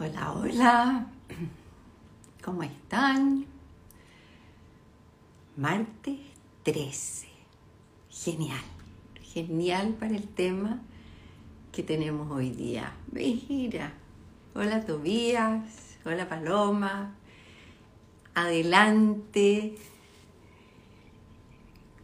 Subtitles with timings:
[0.00, 1.06] Hola, hola.
[2.44, 3.46] ¿Cómo están?
[5.56, 6.20] Martes
[6.62, 7.26] 13.
[8.08, 8.62] Genial.
[9.20, 10.80] Genial para el tema
[11.72, 12.94] que tenemos hoy día.
[13.10, 13.92] Mira.
[14.54, 15.98] Hola Tobías.
[16.04, 17.16] Hola Paloma.
[18.34, 19.74] Adelante.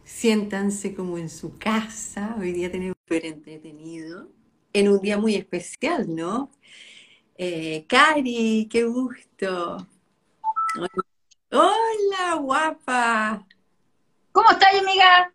[0.03, 2.35] Siéntanse como en su casa.
[2.37, 4.27] Hoy día tenemos súper entretenido.
[4.73, 6.51] En un día muy especial, ¿no?
[7.37, 9.85] Eh, Cari, qué gusto.
[11.51, 13.45] Hola, guapa.
[14.31, 15.31] ¿Cómo estás, amiga?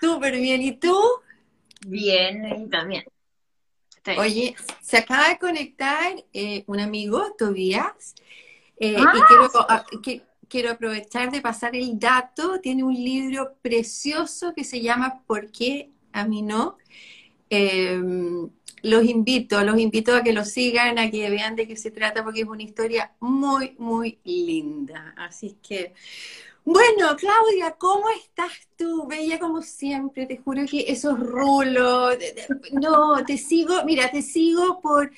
[0.00, 0.62] Súper bien.
[0.62, 0.96] ¿Y tú?
[1.86, 3.04] Bien, también.
[4.18, 8.14] Oye, se acaba de conectar eh, un amigo, Tobías,
[8.78, 12.60] eh, y Ah, quiero, ah, que- quiero aprovechar de pasar el dato.
[12.60, 16.76] Tiene un libro precioso que se llama ¿Por qué a mí no?
[17.48, 18.00] Eh,
[18.84, 22.22] los invito, los invito a que lo sigan, a que vean de qué se trata,
[22.22, 25.14] porque es una historia muy, muy linda.
[25.16, 25.94] Así que,
[26.66, 29.06] bueno, Claudia, ¿cómo estás tú?
[29.06, 32.18] Bella como siempre, te juro que esos rulos,
[32.72, 35.10] no, te sigo, mira, te sigo por,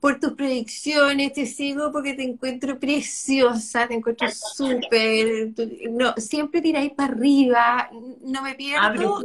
[0.00, 5.52] por tus predicciones, te sigo porque te encuentro preciosa, te encuentro súper,
[5.90, 7.90] no, siempre tiráis para arriba,
[8.22, 9.22] no me pierdo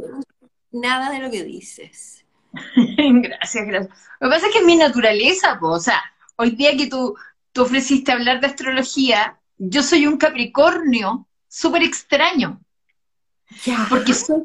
[0.70, 2.25] nada de lo que dices.
[3.22, 3.98] Gracias, gracias.
[4.20, 5.68] Lo que pasa es que es mi naturaleza, po.
[5.68, 6.02] O sea,
[6.36, 7.14] hoy día que tú,
[7.52, 12.60] tú ofreciste hablar de astrología, yo soy un Capricornio súper extraño,
[13.88, 14.44] porque soy,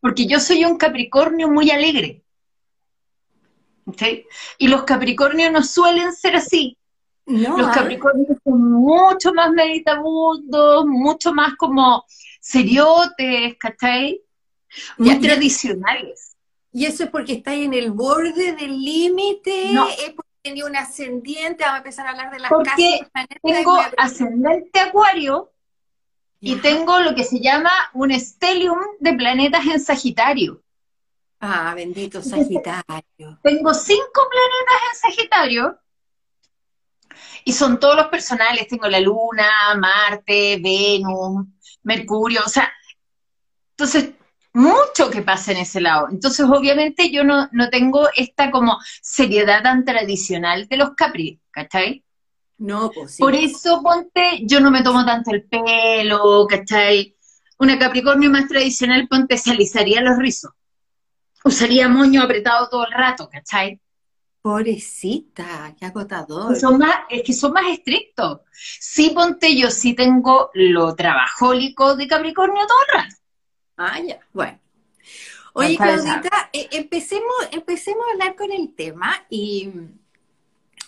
[0.00, 2.22] porque yo soy un Capricornio muy alegre.
[3.84, 4.02] ¿ok?
[4.58, 6.76] Y los Capricornios no suelen ser así.
[7.24, 7.72] No, Los ¿ah?
[7.72, 12.04] Capricornios son mucho más meditabundos, mucho más como
[12.40, 14.20] seriotes, ¿cachai?
[14.98, 16.31] Muy tradicionales.
[16.72, 19.86] Y eso es porque estáis en el borde del límite, No.
[19.88, 23.38] es porque tenía un ascendiente, vamos a empezar a hablar de las Porque casas, planetas,
[23.42, 25.52] y Tengo ascendente acuario
[26.40, 30.62] y tengo lo que se llama un stellium de planetas en Sagitario.
[31.40, 33.38] Ah, bendito Sagitario.
[33.42, 35.78] Tengo cinco planetas en Sagitario
[37.44, 38.66] y son todos los personales.
[38.66, 41.46] Tengo la Luna, Marte, Venus,
[41.82, 42.72] Mercurio, o sea,
[43.70, 44.10] entonces
[44.54, 46.08] mucho que pasa en ese lado.
[46.10, 52.04] Entonces, obviamente, yo no, no tengo esta como seriedad tan tradicional de los Capri, ¿cachai?
[52.58, 53.22] No, pues sí.
[53.22, 57.16] Por eso, ponte, yo no me tomo tanto el pelo, ¿cachai?
[57.58, 60.52] Una Capricornio más tradicional, ponte, se alisaría los rizos.
[61.44, 63.80] Usaría moño apretado todo el rato, ¿cachai?
[64.42, 66.56] Pobrecita, qué agotador.
[66.56, 68.40] Son más, es que son más estrictos.
[68.52, 73.21] Sí, ponte, yo sí tengo lo trabajólico de Capricornio todo el rato.
[73.76, 74.58] Ah, ya, bueno.
[75.54, 79.70] Oye, Nunca se Claudita, eh, empecemos, empecemos a hablar con el tema y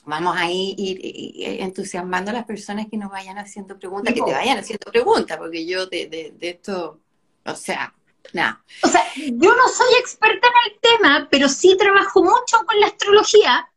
[0.06, 4.22] vamos a ir, ir- ir entusiasmando a las personas que nos vayan haciendo preguntas, que
[4.22, 7.00] te vayan haciendo preguntas, porque yo de, de, de esto,
[7.44, 7.94] o sea,
[8.32, 8.64] nada.
[8.82, 12.86] O sea, yo no soy experta en el tema, pero sí trabajo mucho con la
[12.86, 13.68] astrología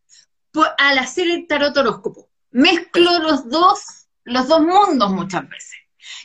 [0.52, 2.30] por- al hacer el tarot horóscopo.
[2.52, 5.78] Mezclo los dos, los dos mundos muchas veces,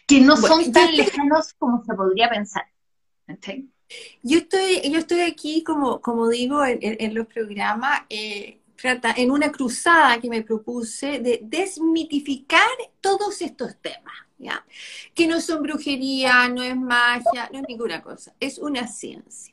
[0.06, 2.64] que no Bueno, son tan lejanos como se podría pensar.
[4.22, 8.60] Yo estoy, yo estoy aquí, como, como digo, en, los programas, eh,
[9.16, 12.68] en una cruzada que me propuse de desmitificar
[13.00, 14.64] todos estos temas, ¿ya?
[15.14, 19.51] Que no son brujería, no es magia, no es ninguna cosa, es una ciencia.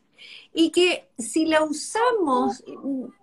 [0.54, 2.64] Y que si la usamos,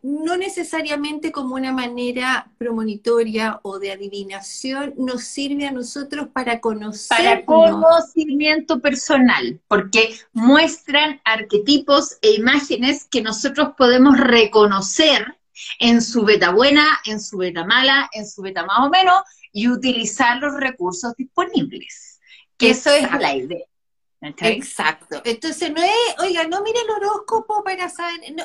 [0.02, 6.60] no necesariamente como una manera premonitoria o de adivinación, nos sirve a nosotros para Para
[6.60, 7.44] conocernos.
[7.46, 15.36] conocimiento personal, porque muestran arquetipos e imágenes que nosotros podemos reconocer
[15.78, 19.68] en su beta buena, en su beta mala, en su beta más o menos, y
[19.68, 22.20] utilizar los recursos disponibles.
[22.56, 23.66] Que eso es la idea.
[24.21, 25.21] Exacto.
[25.25, 28.45] Entonces no es, oiga, no mire el horóscopo para saber, no,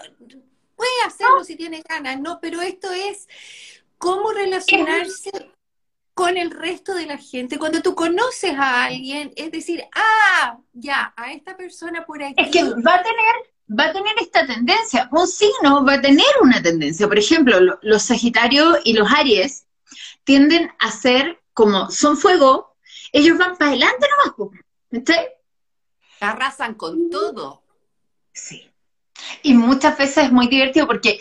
[0.75, 3.27] puede hacerlo si tiene ganas, no, pero esto es
[3.97, 5.31] cómo relacionarse
[6.13, 7.57] con el resto de la gente.
[7.57, 12.35] Cuando tú conoces a alguien, es decir, ah, ya, a esta persona por aquí.
[12.37, 13.35] Es que va a tener,
[13.79, 15.07] va a tener esta tendencia.
[15.11, 17.07] Un signo va a tener una tendencia.
[17.07, 19.65] Por ejemplo, lo- los Sagitarios y los Aries
[20.25, 22.75] tienden a ser como son fuego,
[23.13, 24.07] ellos van para adelante
[24.37, 24.55] nomás.
[24.91, 25.27] ¿cachai?
[26.21, 27.63] Arrasan con todo.
[28.33, 28.69] Sí.
[29.43, 31.19] Y muchas veces es muy divertido porque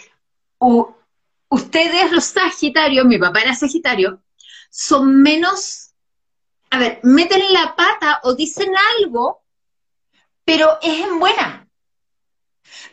[1.48, 4.22] ustedes, los Sagitarios, mi papá era Sagitario,
[4.70, 5.92] son menos,
[6.70, 9.42] a ver, meten la pata o dicen algo,
[10.44, 11.68] pero es en buena.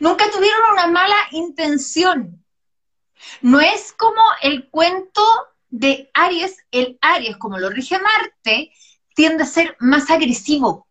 [0.00, 2.44] Nunca tuvieron una mala intención.
[3.40, 5.22] No es como el cuento
[5.68, 8.72] de Aries, el Aries, como lo rige Marte,
[9.14, 10.87] tiende a ser más agresivo.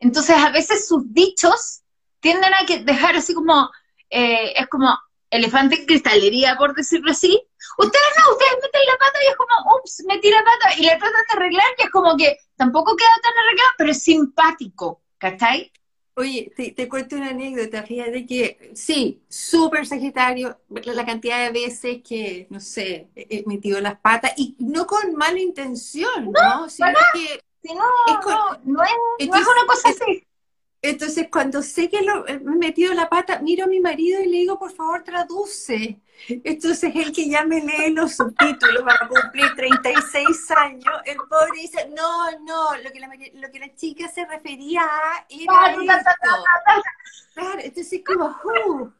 [0.00, 1.82] Entonces, a veces sus dichos
[2.20, 3.70] tienden a dejar así como,
[4.10, 4.96] eh, es como
[5.30, 7.40] elefante en cristalería, por decirlo así.
[7.78, 10.90] Ustedes no, ustedes meten la pata y es como, ups, metí la pata y le
[10.90, 15.72] tratan de arreglar y es como que tampoco queda tan arreglado, pero es simpático, ¿cachai?
[16.16, 22.46] Oye, te, cuento una anécdota, fíjate que sí, súper Sagitario, la cantidad de veces que,
[22.50, 26.60] no sé, he metido las patas y no con mala intención, ¿no?
[26.60, 26.70] ¿no?
[26.70, 27.40] Sino que
[27.72, 27.84] no,
[28.24, 28.82] no, no,
[29.18, 30.26] es, una cosa así.
[30.82, 34.36] Entonces, cuando sé que lo, he metido la pata, miro a mi marido y le
[34.38, 35.98] digo, por favor, traduce.
[36.28, 41.88] Entonces, él que ya me lee los subtítulos para cumplir 36 años, el pobre dice,
[41.96, 46.44] no, no, lo que la, lo que la chica se refería a era esto.
[47.32, 48.92] Claro, entonces, como, uh,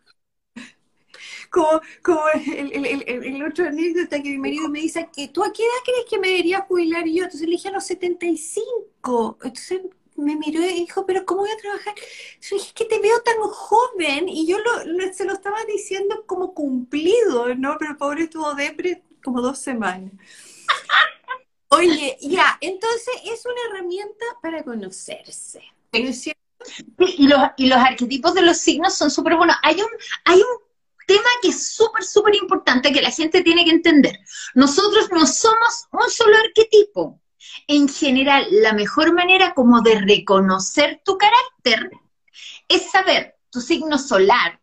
[1.54, 5.62] como, el, el, el, otro anécdota que mi marido me dice, que ¿tú a qué
[5.62, 7.24] edad crees que me debería jubilar yo?
[7.24, 9.38] Entonces le dije a los 75.
[9.42, 9.82] Entonces
[10.16, 11.94] me miró y dijo, pero ¿cómo voy a trabajar?
[12.40, 16.24] Yo dije, es que te veo tan joven y yo lo, se lo estaba diciendo
[16.26, 17.76] como cumplido, ¿no?
[17.78, 20.12] Pero el pobre estuvo depre como dos semanas.
[21.68, 25.62] Oye, ya, entonces es una herramienta para conocerse.
[25.92, 29.56] y, los, y los arquetipos de los signos son súper buenos.
[29.62, 29.88] Hay un,
[30.24, 30.64] hay un
[31.06, 34.18] tema que es súper, súper importante que la gente tiene que entender.
[34.54, 37.20] Nosotros no somos un solo arquetipo
[37.66, 41.90] en general, la mejor manera como de reconocer tu carácter
[42.68, 44.60] es saber tu signo solar,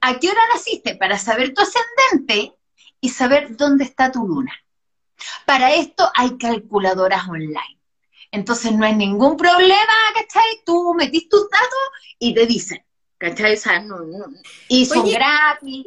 [0.00, 2.54] a qué hora naciste para saber tu ascendente
[3.00, 4.52] y saber dónde está tu luna.
[5.46, 7.78] Para esto hay calculadoras online.
[8.30, 10.62] Entonces no hay ningún problema, ¿cachai?
[10.64, 11.78] Tú metís tus datos
[12.18, 12.84] y te dicen,
[13.20, 13.56] ¿cachai?
[14.68, 15.86] y son gratis.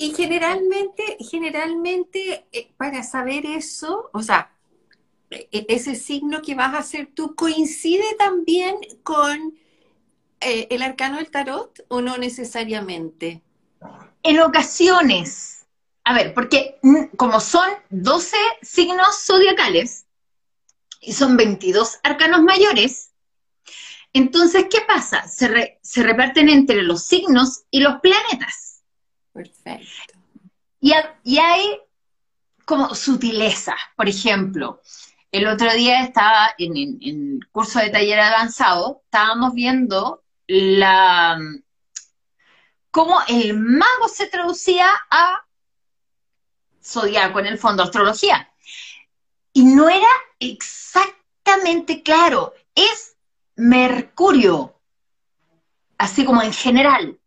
[0.00, 4.52] Y generalmente, generalmente, eh, para saber eso, o sea,
[5.28, 9.58] e-, ese signo que vas a hacer tú coincide también con
[10.40, 13.42] eh, el arcano del tarot o no necesariamente?
[14.22, 15.66] En ocasiones,
[16.04, 20.06] a ver, porque mm, como son 12 signos zodiacales
[21.00, 23.07] y son 22 arcanos mayores,
[24.12, 25.26] entonces, ¿qué pasa?
[25.28, 28.82] Se, se reparten entre los signos y los planetas.
[29.32, 30.18] Perfecto.
[30.80, 30.92] Y,
[31.24, 31.80] y hay
[32.64, 34.82] como sutilezas, por ejemplo,
[35.30, 41.38] el otro día estaba en, el curso de taller avanzado, estábamos viendo la
[42.90, 45.44] cómo el mago se traducía a
[46.82, 48.50] zodiaco, en el fondo, astrología.
[49.52, 50.08] Y no era
[50.38, 53.17] exactamente claro, es
[53.58, 54.80] Mercurio,
[55.98, 57.18] así como en general,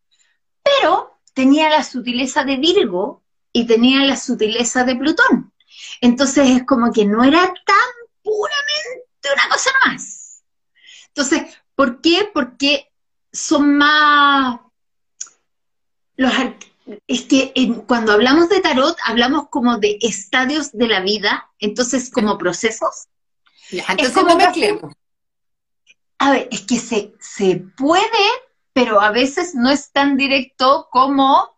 [0.63, 5.51] pero tenía la sutileza de Virgo y tenía la sutileza de Plutón.
[6.00, 7.92] Entonces es como que no era tan
[8.24, 10.44] puramente una cosa más.
[11.07, 12.30] Entonces, ¿por qué?
[12.34, 12.89] Porque
[13.34, 14.57] son más...
[16.16, 16.31] Los,
[17.07, 17.54] es que
[17.88, 23.07] cuando hablamos de tarot, hablamos como de estadios de la vida, entonces como procesos.
[23.69, 24.92] entonces como no
[26.21, 28.06] A ver, es que se, se puede,
[28.73, 31.57] pero a veces no es tan directo como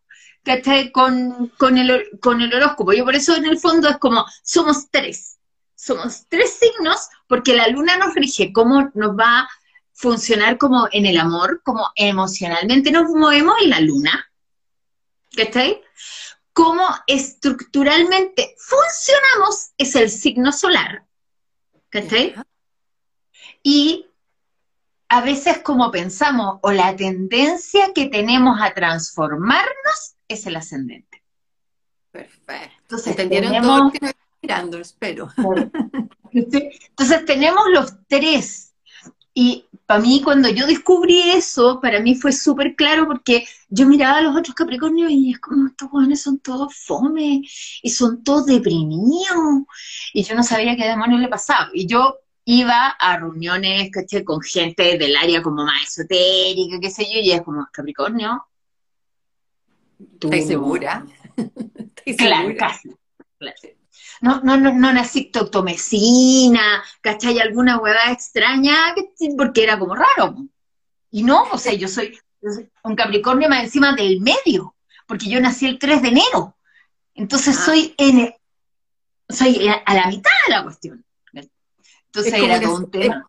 [0.93, 2.93] con, con, el, con el horóscopo.
[2.93, 5.37] Yo por eso en el fondo es como, somos tres.
[5.75, 9.49] Somos tres signos porque la luna nos rige cómo nos va a
[9.91, 14.31] funcionar como en el amor, como emocionalmente nos movemos en la luna.
[15.35, 15.81] ¿Cachai?
[16.53, 21.05] Cómo estructuralmente funcionamos es el signo solar.
[21.89, 22.33] ¿Cachai?
[23.61, 24.05] Y
[25.13, 31.21] a veces como pensamos o la tendencia que tenemos a transformarnos es el ascendente.
[32.11, 32.73] Perfecto.
[32.81, 35.29] Entonces, ¿entendieron todo que mirando, espero.
[36.31, 38.73] Entonces tenemos los tres.
[39.35, 44.17] Y para mí, cuando yo descubrí eso, para mí fue súper claro porque yo miraba
[44.17, 47.43] a los otros Capricornios y es como, estos jóvenes son todos fome
[47.83, 49.67] y son todos deprimidos.
[50.11, 51.69] Y yo no sabía qué demonios le pasaba.
[51.71, 54.23] Y yo iba a reuniones, ¿caché?
[54.23, 58.45] Con gente del área como más esotérica, qué sé yo, y es como, Capricornio,
[60.21, 61.05] ¿Estás segura?
[62.17, 62.89] claro, casi.
[64.21, 67.39] No, no, no, no naciste octomecina, ¿cachai?
[67.39, 68.95] Alguna huevada extraña,
[69.37, 70.35] porque era como raro.
[71.11, 72.17] Y no, o sea, yo soy,
[72.83, 74.75] un Capricornio más encima del medio,
[75.07, 76.57] porque yo nací el 3 de enero.
[77.13, 77.65] Entonces ah.
[77.65, 78.33] soy en
[79.29, 81.05] soy a la mitad de la cuestión.
[82.15, 83.27] Entonces era todo un tema.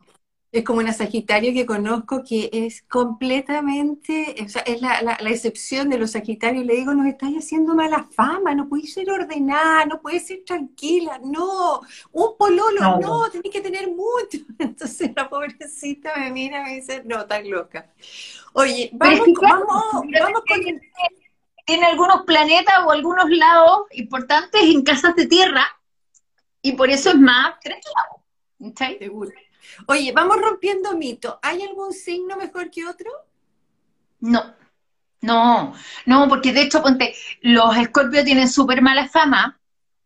[0.52, 5.88] Es como una Sagitario que conozco que es completamente, o sea, es la, la, excepción
[5.88, 6.64] de los Sagitarios.
[6.64, 11.18] Le digo, nos estáis haciendo mala fama, no podéis ser ordenada, no podéis ser tranquila,
[11.24, 11.80] no,
[12.12, 14.38] un pololo, no, no tenéis que tener mucho.
[14.60, 17.90] Entonces la pobrecita me mira y me dice, no, estás loca.
[18.52, 19.66] Oye, vamos, vamos,
[20.20, 20.80] vamos con...
[21.66, 25.66] Tiene algunos planetas o algunos lados importantes en casas de tierra
[26.62, 27.56] y por eso es más
[28.98, 29.30] Seguro.
[29.86, 31.38] Oye, vamos rompiendo mito.
[31.42, 33.10] ¿Hay algún signo mejor que otro?
[34.20, 34.54] No,
[35.20, 35.74] no,
[36.06, 39.58] no, porque de hecho, ponte, los escorpios tienen súper mala fama.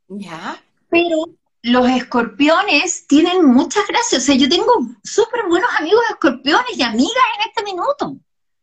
[0.09, 0.62] Ya.
[0.91, 1.25] Pero
[1.62, 4.23] los escorpiones tienen muchas gracias.
[4.23, 4.73] O sea, yo tengo
[5.03, 8.17] súper buenos amigos escorpiones y amigas en este minuto.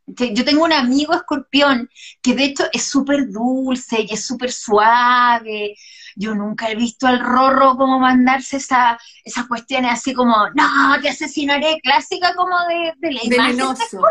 [0.07, 1.89] Yo tengo un amigo escorpión
[2.21, 5.75] que de hecho es súper dulce y es súper suave.
[6.15, 11.09] Yo nunca he visto al Rorro como mandarse esa, esas cuestiones así como, no, te
[11.09, 14.01] asesinaré, clásica como de, de la Venenoso.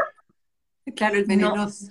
[0.94, 1.86] Claro, el venenoso.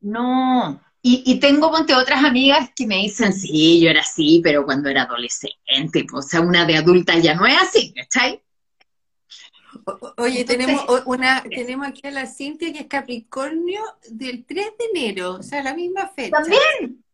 [0.00, 0.80] No.
[1.00, 4.90] Y, y, tengo, ponte, otras amigas que me dicen, sí, yo era así, pero cuando
[4.90, 8.42] era adolescente, pues, o sea, una de adulta ya no es así, ¿cachai?
[10.16, 15.34] Oye, tenemos una, tenemos aquí a la Cintia que es Capricornio del 3 de enero,
[15.34, 16.36] o sea, la misma fecha.
[16.36, 17.04] También.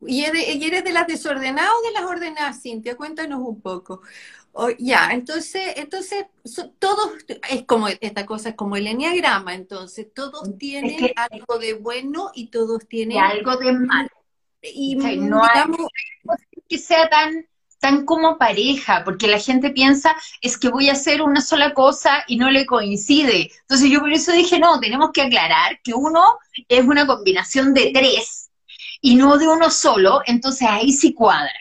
[0.00, 2.96] ¿Y eres, de las desordenadas o de las ordenadas, Cintia?
[2.96, 4.02] Cuéntanos un poco.
[4.78, 6.26] ya, entonces, entonces,
[6.78, 7.12] todos,
[7.50, 12.48] es como, esta cosa es como el enneagrama, entonces, todos tienen algo de bueno y
[12.48, 13.18] todos tienen...
[13.18, 14.08] algo de malo.
[14.62, 15.88] Y, no digamos,
[16.68, 17.46] que sea tan
[17.78, 22.24] tan como pareja, porque la gente piensa, es que voy a hacer una sola cosa
[22.26, 23.50] y no le coincide.
[23.60, 26.38] Entonces yo por eso dije, no, tenemos que aclarar que uno
[26.68, 28.45] es una combinación de tres
[29.06, 31.54] y no de uno solo, entonces ahí sí cuadra.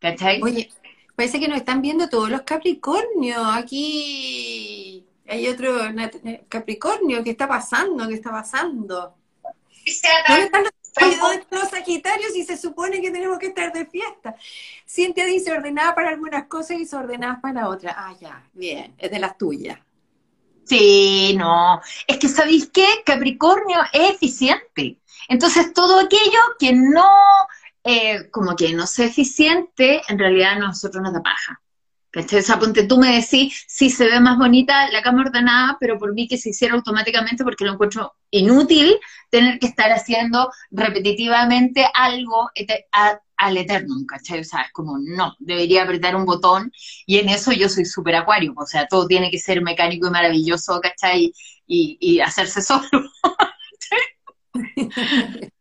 [0.00, 0.42] ¿Cachai?
[0.42, 0.68] Oye,
[1.14, 3.40] parece que nos están viendo todos los Capricornios.
[3.54, 5.78] Aquí hay otro
[6.48, 8.08] Capricornio, ¿qué está pasando?
[8.08, 9.14] ¿Qué está pasando?
[11.52, 14.34] los Sagitarios y se supone que tenemos que estar de fiesta.
[14.84, 17.94] Cintia dice ordenada para algunas cosas y desordenada para otras.
[17.96, 19.78] Ah, ya, bien, es de las tuyas.
[20.64, 21.80] Sí, no.
[22.08, 22.86] Es que, ¿sabéis qué?
[23.04, 24.98] Capricornio es eficiente.
[25.28, 27.08] Entonces, todo aquello que no,
[27.84, 31.60] eh, como que no sea eficiente, en realidad a nosotros nos da paja.
[32.12, 32.40] ¿Cachai?
[32.40, 35.98] O sea, ponte tú me decís, sí se ve más bonita la cama ordenada, pero
[35.98, 38.98] por mí que se hiciera automáticamente porque lo encuentro inútil
[39.30, 42.50] tener que estar haciendo repetitivamente algo
[43.38, 44.40] al eterno, ¿cachai?
[44.40, 46.70] O sea, es como, no, debería apretar un botón
[47.06, 50.10] y en eso yo soy súper acuario, o sea, todo tiene que ser mecánico y
[50.10, 51.32] maravilloso, ¿cachai?
[51.66, 52.82] Y, y hacerse solo.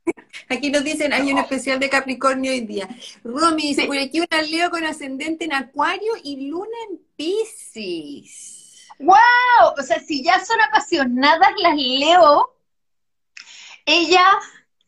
[0.50, 2.88] Aquí nos dicen, hay un especial de Capricornio hoy día.
[3.24, 8.88] Romy dice, por aquí una Leo con ascendente en Acuario y Luna en Pisces.
[9.00, 9.74] ¡Wow!
[9.77, 12.55] O sea, si ya son apasionadas las Leo,
[13.86, 14.25] ella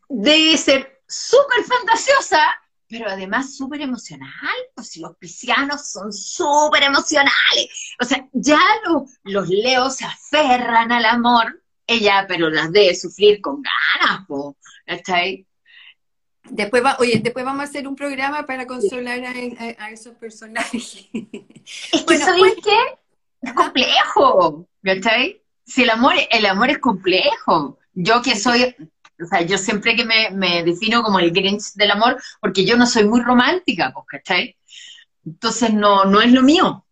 [0.09, 2.39] debe ser súper fantasiosa,
[2.87, 4.31] pero además súper emocional,
[4.75, 7.95] pues si los piscianos son súper emocionales.
[7.99, 13.41] O sea, ya los, los leos se aferran al amor, ella, pero las debe sufrir
[13.41, 14.25] con ganas,
[14.85, 15.45] ¿está ahí?
[16.49, 21.09] Después, va, oye, después vamos a hacer un programa para consolar a, esos personajes.
[21.13, 22.77] Es que, ¿sabéis qué?
[23.41, 25.41] Es complejo, ¿cachai?
[25.65, 27.79] Si el amor, el amor es complejo.
[27.93, 28.75] Yo que soy,
[29.21, 32.75] o sea, yo siempre que me, me defino como el Grinch del amor, porque yo
[32.75, 34.57] no soy muy romántica, pues, ¿cachai?
[35.25, 36.85] Entonces no, no es lo mío.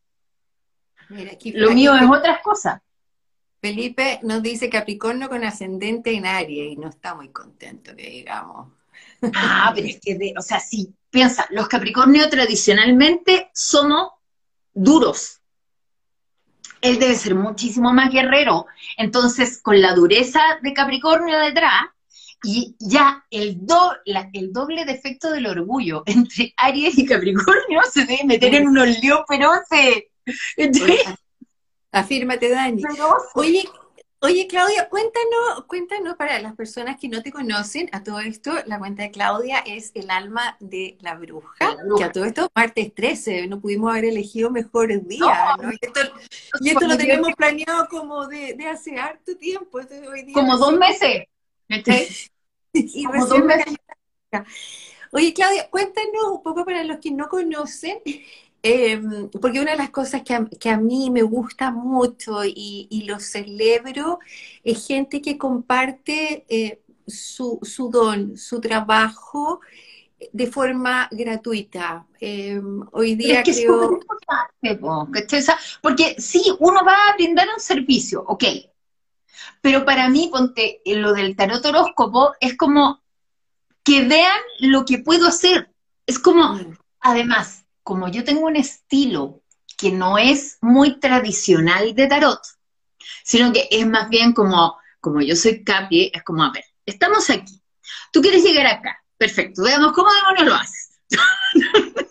[1.09, 2.81] Mira, aquí, lo mío es otras cosas.
[3.61, 8.73] Felipe nos dice Capricornio con ascendente en Aries y no está muy contento que digamos.
[9.35, 14.13] Ah, pero es que, o sea, si piensa, los Capricornios tradicionalmente somos
[14.73, 15.41] duros.
[16.81, 18.65] Él debe ser muchísimo más guerrero.
[18.97, 21.83] Entonces, con la dureza de Capricornio detrás,
[22.43, 23.93] y ya el, do,
[24.33, 29.21] el doble defecto del orgullo entre Aries y Capricornio se debe meter en unos líos
[29.27, 30.05] feroces.
[31.91, 32.83] Afírmate, Dani.
[33.35, 33.67] Oye,
[34.19, 38.79] oye, Claudia, cuéntanos, cuéntanos para las personas que no te conocen, a todo esto, la
[38.79, 43.47] cuenta de Claudia es el alma de la bruja, que a todo esto, martes 13,
[43.47, 45.71] no pudimos haber elegido mejores días, ¿no?
[46.61, 49.79] Y esto, lo teníamos planeado como de, hace harto tiempo.
[50.33, 51.25] como dos meses.
[52.73, 53.75] y como dos meses.
[55.11, 57.99] Oye, Claudia, cuéntanos un poco para los que no conocen,
[58.63, 62.87] Em, porque una de las cosas que a, que a, mí me gusta mucho y,
[62.91, 64.19] y lo celebro
[64.63, 69.61] es gente que comparte eh, su, su, don, su trabajo
[70.31, 72.05] de forma gratuita.
[72.19, 73.99] Em, hoy día creo...
[75.81, 78.43] porque sí, uno va a brindar un servicio, ok,
[79.61, 83.01] pero para mí, ponte, eh, lo del tarot horóscopo es como
[83.83, 85.71] que vean lo que puedo hacer.
[86.05, 86.59] Es como,
[86.99, 87.60] además,
[87.91, 89.43] como yo tengo un estilo
[89.77, 92.39] que no es muy tradicional de tarot,
[93.21, 97.29] sino que es más bien como, como yo soy Capi, es como, a ver, estamos
[97.29, 97.61] aquí.
[98.13, 99.03] Tú quieres llegar acá.
[99.17, 101.01] Perfecto, veamos cómo demonios lo haces.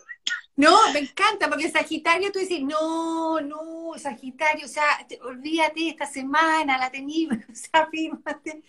[0.56, 4.84] No, me encanta, porque Sagitario tú dices, no, no, Sagitario, o sea,
[5.22, 8.62] olvídate, esta semana la tenía, o sea, fíjate.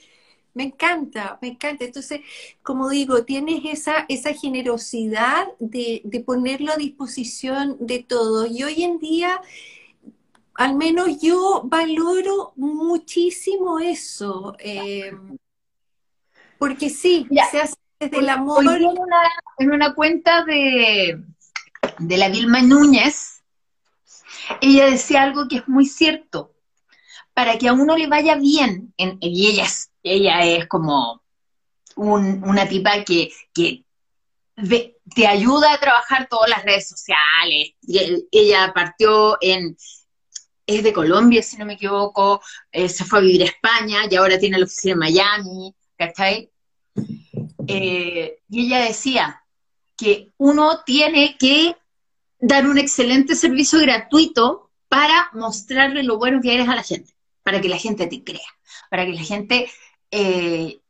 [0.54, 1.86] Me encanta, me encanta.
[1.86, 2.22] Entonces,
[2.62, 8.50] como digo, tienes esa, esa generosidad de, ponerlo a disposición de todos.
[8.52, 9.42] Y hoy en día,
[10.56, 14.56] al menos yo valoro muchísimo eso.
[14.60, 15.12] Eh,
[16.58, 18.66] porque sí, se hace desde el amor.
[19.60, 21.24] en una cuenta de,
[22.00, 23.44] de la Vilma Núñez,
[24.60, 26.54] ella decía algo que es muy cierto.
[27.34, 31.22] Para que a uno le vaya bien, y ella es, ella es como
[31.96, 33.32] una tipa que,
[35.14, 37.74] te ayuda a trabajar todas las redes sociales.
[38.32, 39.76] ella partió en,
[40.66, 42.42] es de Colombia, si no me equivoco,
[42.72, 46.52] eh, se fue a vivir a España y ahora tiene la oficina en Miami, ¿cachai?
[47.68, 49.44] Eh, y ella decía
[49.98, 51.76] que uno tiene que
[52.40, 57.62] dar un excelente servicio gratuito para mostrarle lo bueno que eres a la gente, para
[57.62, 58.40] que la gente te crea,
[58.90, 59.70] para que la gente
[60.12, 60.82] eh,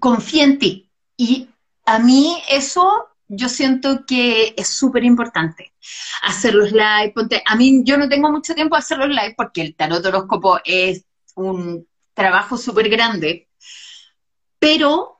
[0.00, 0.90] confíe en ti.
[1.16, 1.48] Y
[1.84, 5.72] a mí eso yo siento que es súper importante.
[6.22, 9.34] Hacer los live, ponte, a mí yo no tengo mucho tiempo de hacer los live
[9.36, 13.48] porque el tarot horóscopo es un trabajo súper grande,
[14.58, 15.18] pero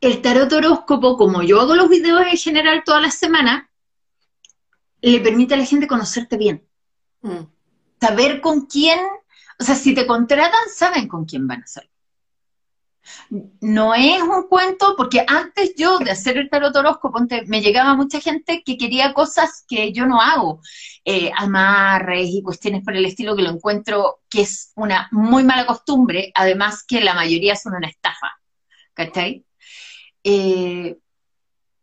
[0.00, 3.64] el tarot horóscopo, como yo hago los videos en general todas las semanas,
[5.02, 6.66] le permite a la gente conocerte bien.
[7.22, 7.44] Mm.
[8.00, 8.98] Saber con quién,
[9.60, 11.90] o sea, si te contratan, saben con quién van a ser.
[13.60, 18.20] No es un cuento, porque antes yo de hacer el tarot horóscopo, me llegaba mucha
[18.20, 20.60] gente que quería cosas que yo no hago,
[21.04, 25.66] eh, amarres y cuestiones por el estilo que lo encuentro que es una muy mala
[25.66, 28.40] costumbre, además que la mayoría son una estafa,
[28.94, 29.44] ¿cachai?
[30.24, 30.98] Eh,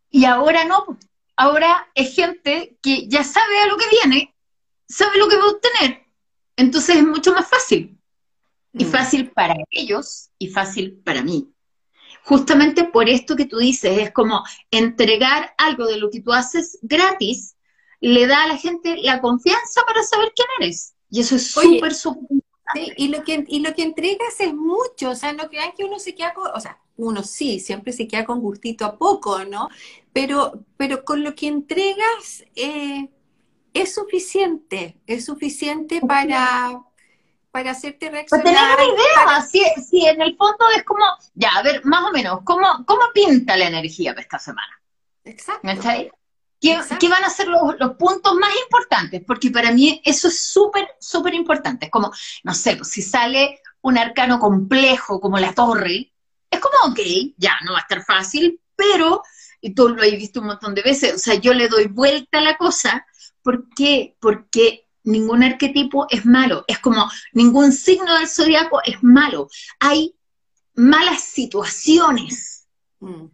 [0.10, 0.97] y ahora no,
[1.36, 4.36] ahora es gente que ya sabe a lo que viene,
[4.88, 6.07] sabe lo que va a obtener.
[6.58, 7.98] Entonces es mucho más fácil.
[8.74, 8.88] Y mm.
[8.89, 11.50] fácil para ellos y fácil para mí.
[12.24, 16.78] Justamente por esto que tú dices, es como entregar algo de lo que tú haces
[16.82, 17.56] gratis,
[18.02, 20.93] le da a la gente la confianza para saber quién eres.
[21.10, 22.28] Y eso es súper, súper
[22.74, 25.86] Sí, y lo que y lo que entregas es mucho, o sea, no crean que
[25.86, 29.46] uno se queda con, o sea, uno sí, siempre se queda con gustito a poco,
[29.46, 29.70] ¿no?
[30.12, 33.10] Pero, pero con lo que entregas eh,
[33.81, 36.81] es suficiente, es suficiente para,
[37.51, 38.43] para hacerte reaccionar.
[38.43, 39.41] Para tener una idea,
[39.81, 43.55] si, en el fondo es como, ya, a ver, más o menos, ¿cómo, cómo pinta
[43.57, 44.81] la energía para esta semana?
[45.23, 45.67] Exacto.
[46.59, 49.21] ¿Qué, ¿Qué, van a ser los, los, puntos más importantes?
[49.25, 51.85] Porque para mí eso es súper, súper importante.
[51.85, 52.11] Es como,
[52.43, 56.11] no sé, pues, si sale un arcano complejo como la torre,
[56.49, 56.99] es como, ok,
[57.37, 59.21] ya, no va a estar fácil, pero,
[59.61, 62.39] y tú lo has visto un montón de veces, o sea, yo le doy vuelta
[62.39, 63.05] a la cosa,
[63.47, 64.15] ¿por qué?
[64.19, 69.47] Porque ningún arquetipo es malo, es como ningún signo del zodiaco es malo.
[69.79, 70.15] Hay
[70.75, 72.67] malas situaciones.
[72.99, 73.27] Mm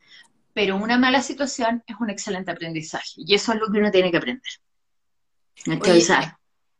[0.53, 4.11] pero una mala situación es un excelente aprendizaje y eso es lo que uno tiene
[4.11, 4.41] que aprender.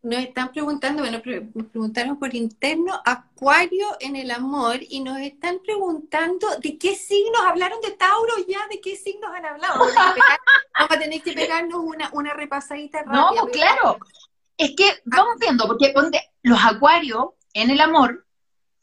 [0.03, 1.21] Nos están preguntando, bueno,
[1.53, 7.41] nos preguntaron por interno, Acuario en el amor, y nos están preguntando de qué signos,
[7.47, 9.79] hablaron de Tauro ya, de qué signos han hablado.
[9.79, 9.93] Vamos
[10.73, 13.31] a, tener que pegarnos una, una repasadita rápida.
[13.33, 13.97] No, claro,
[14.57, 15.93] es que vamos viendo, porque
[16.41, 18.25] los Acuarios en el amor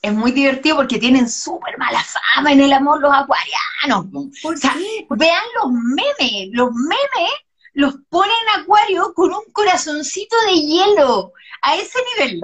[0.01, 4.07] es muy divertido porque tienen súper mala fama en el amor los acuarianos.
[4.43, 4.75] o sea,
[5.11, 7.31] vean los memes, los memes
[7.73, 12.41] los ponen acuario con un corazoncito de hielo, a ese nivel.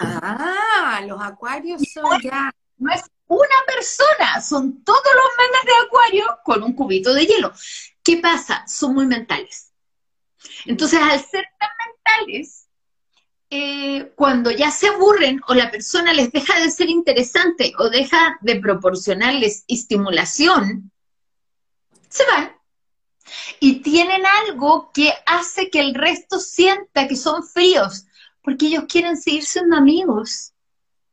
[0.00, 2.50] Ah, los acuarios son ya...
[2.76, 7.52] No es una persona, son todos los memes de acuario con un cubito de hielo.
[8.02, 8.64] ¿Qué pasa?
[8.66, 9.72] Son muy mentales.
[10.66, 12.66] Entonces, al ser tan mentales,
[13.50, 18.36] eh, cuando ya se aburren o la persona les deja de ser interesante o deja
[18.40, 20.90] de proporcionarles estimulación,
[22.08, 22.56] se van.
[23.60, 28.06] Y tienen algo que hace que el resto sienta que son fríos,
[28.42, 30.52] porque ellos quieren seguir siendo amigos.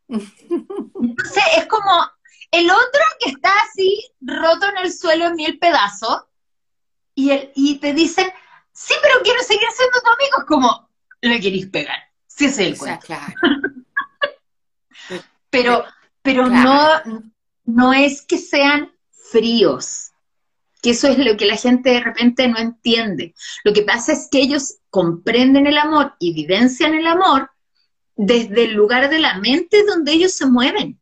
[0.07, 2.09] Entonces es como,
[2.51, 6.23] El otro que está así, roto en el suelo en mil pedazos,
[7.15, 8.27] y, el, y te dicen,
[8.73, 10.37] sí, pero quiero seguir siendo tu amigo.
[10.39, 10.89] Es como,
[11.21, 11.97] le queréis pegar.
[12.27, 13.05] Sí, es el cuento.
[13.05, 13.33] Claro.
[15.49, 15.85] pero
[16.21, 17.01] pero no,
[17.65, 20.10] no es que sean fríos,
[20.81, 23.35] que eso es lo que la gente de repente no entiende.
[23.63, 27.51] Lo que pasa es que ellos comprenden el amor y vivencian el amor
[28.15, 30.99] desde el lugar de la mente donde ellos se mueven.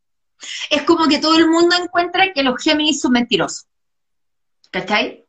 [0.70, 3.68] Es como que todo el mundo encuentra que los Géminis son mentirosos.
[4.72, 5.26] ¿Cachai?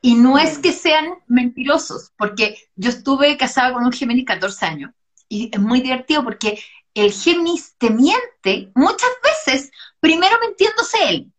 [0.00, 4.90] Y no es que sean mentirosos, porque yo estuve casada con un Géminis 14 años
[5.28, 6.60] y es muy divertido porque
[6.94, 9.70] el Géminis te miente muchas veces,
[10.00, 11.32] primero mintiéndose él.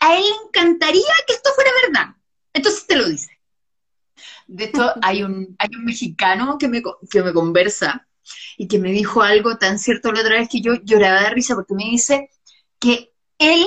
[0.00, 2.14] A él le encantaría que esto fuera verdad,
[2.52, 3.30] entonces te lo dice.
[4.46, 8.06] De hecho, hay un, hay un mexicano que me, que me conversa
[8.56, 11.54] y que me dijo algo tan cierto la otra vez que yo lloraba de risa
[11.54, 12.30] porque me dice
[12.78, 13.66] que él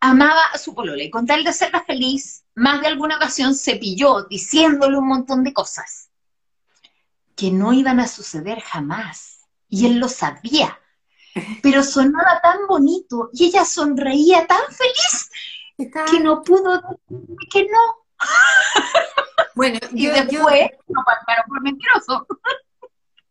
[0.00, 3.76] amaba a su polola y con tal de hacerla feliz, más de alguna ocasión se
[3.76, 6.10] pilló diciéndole un montón de cosas
[7.36, 9.46] que no iban a suceder jamás.
[9.68, 10.80] Y él lo sabía.
[11.62, 15.30] Pero sonaba tan bonito y ella sonreía tan feliz
[16.10, 18.06] que no pudo decirme que no.
[19.54, 22.26] Bueno, y después lo pasaron por mentiroso.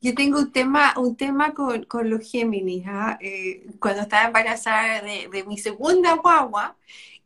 [0.02, 2.86] Yo tengo un tema, un tema con, los Géminis.
[2.88, 3.18] ¿ah?
[3.22, 6.76] Eh, cuando estaba embarazada de, de, mi segunda guagua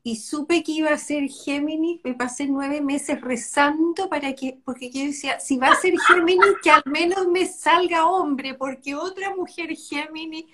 [0.03, 4.89] y supe que iba a ser Géminis, me pasé nueve meses rezando para que, porque
[4.89, 9.35] yo decía, si va a ser Géminis, que al menos me salga hombre, porque otra
[9.35, 10.45] mujer Géminis,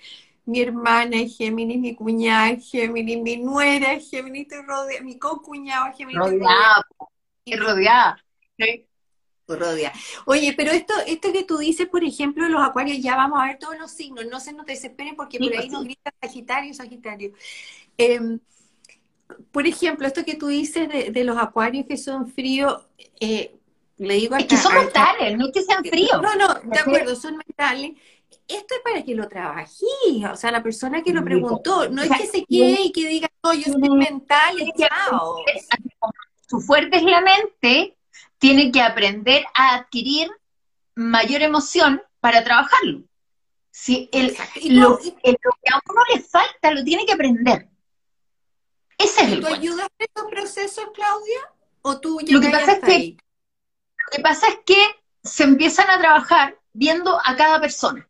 [0.44, 5.86] mi hermana es Géminis, mi cuñada es Géminis, mi nuera es Géminis, rodea, mi co-cuñado
[5.88, 6.20] es Géminis.
[6.20, 6.86] Rodeada,
[7.56, 8.24] rodeada.
[9.48, 9.92] Rodea.
[10.24, 13.58] Oye, pero esto, esto que tú dices, por ejemplo, los acuarios, ya vamos a ver
[13.58, 17.32] todos los signos, no se nos desesperen porque por ahí nos grita Sagitario, Sagitario.
[17.96, 18.38] Eh,
[19.50, 22.82] por ejemplo, esto que tú dices de, los acuarios que son fríos,
[23.20, 23.56] eh,
[23.98, 26.20] le digo a Es que son mentales, no es que sean fríos.
[26.22, 27.92] No, no, de acuerdo, son mentales.
[28.48, 32.10] Esto es para que lo trabajís, o sea, la persona que lo preguntó, no es
[32.10, 35.36] que se quede y que diga, no, yo soy mental chao.
[36.48, 37.96] Su fuerte es la mente,
[38.38, 40.30] tiene que aprender a adquirir
[40.94, 43.02] mayor emoción para trabajarlo.
[43.70, 44.34] Si el,
[44.70, 45.36] lo, que
[45.70, 47.68] a uno le falta lo tiene que aprender.
[48.98, 51.52] Ese es el ¿Tú ayudas en estos procesos, Claudia?
[51.82, 54.78] ¿O tú ya lo que pasa es que Lo que pasa es que
[55.22, 58.08] se empiezan a trabajar viendo a cada persona,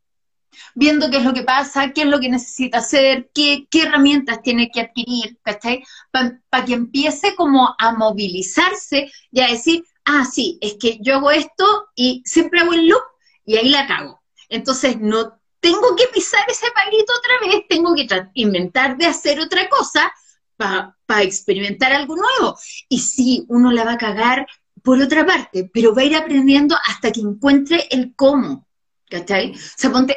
[0.74, 4.42] viendo qué es lo que pasa, qué es lo que necesita hacer, qué, qué herramientas
[4.42, 5.84] tiene que adquirir, ¿cachai?
[6.10, 11.30] Para que empiece como a movilizarse y a decir, ah, sí, es que yo hago
[11.30, 13.02] esto y siempre hago el loop
[13.44, 14.20] y ahí la cago.
[14.48, 19.68] Entonces no tengo que pisar ese palito otra vez, tengo que inventar de hacer otra
[19.68, 20.12] cosa
[20.56, 22.58] para experimentar algo nuevo.
[22.88, 24.46] Y sí, uno la va a cagar
[24.82, 28.66] por otra parte, pero va a ir aprendiendo hasta que encuentre el cómo.
[29.08, 29.52] ¿Cachai?
[29.52, 30.16] O ponte,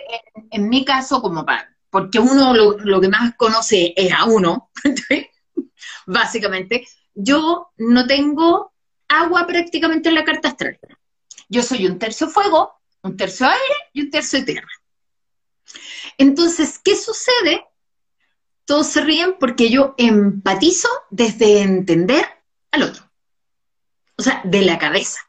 [0.50, 4.72] en, mi caso, como para, porque uno lo, lo, que más conoce es a uno,
[6.08, 8.74] básicamente, yo no tengo
[9.08, 10.80] agua prácticamente en la carta astral.
[11.50, 12.74] Yo soy un tercio fuego,
[13.04, 14.70] un tercio aire y un tercio tierra.
[16.18, 17.66] Entonces, ¿qué sucede?
[18.70, 22.24] Todos se ríen porque yo empatizo desde entender
[22.70, 23.04] al otro.
[24.16, 25.22] O sea, de la cabeza.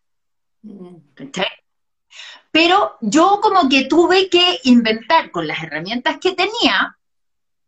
[2.51, 6.99] Pero yo como que tuve que inventar con las herramientas que tenía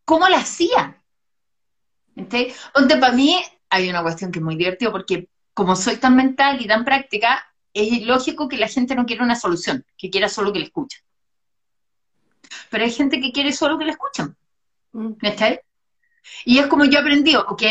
[0.04, 1.02] cómo la hacía.
[2.74, 6.60] Donde para mí hay una cuestión que es muy divertida porque como soy tan mental
[6.60, 10.52] y tan práctica, es lógico que la gente no quiera una solución, que quiera solo
[10.52, 11.00] que le escuchen.
[12.68, 14.36] Pero hay gente que quiere solo que le escuchen.
[14.92, 15.12] Mm.
[15.22, 15.60] ¿Está
[16.44, 17.62] Y es como yo aprendí, ok,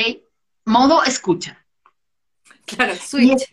[0.65, 1.65] modo escucha.
[2.65, 3.51] Claro, switch.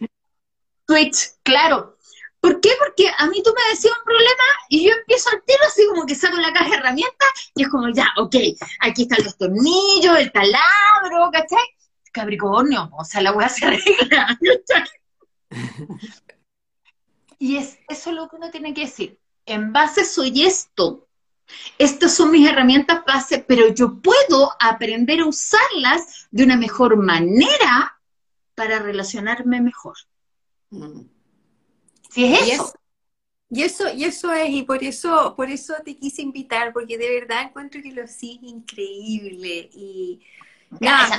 [0.87, 1.97] switch, claro.
[2.41, 2.71] ¿Por qué?
[2.79, 6.07] Porque a mí tú me decías un problema y yo empiezo al tiro así como
[6.07, 8.37] que saco la caja de herramientas y es como ya, ok,
[8.81, 11.65] aquí están los tornillos, el taladro, ¿cachai?
[12.13, 14.39] Capricornio, o sea, la weá se arregla.
[17.39, 19.19] y es eso lo que uno tiene que decir.
[19.45, 21.08] En base soy esto.
[21.79, 27.99] Estas son mis herramientas base, pero yo puedo aprender a usarlas de una mejor manera
[28.55, 29.97] para relacionarme mejor.
[30.71, 31.03] Mm.
[32.11, 32.73] Si es eso.
[33.51, 37.21] Y eso, y eso es, y por eso, por eso te quise invitar, porque de
[37.21, 39.71] verdad encuentro que lo sí increíble.
[39.73, 40.21] Y
[40.81, 41.19] nada,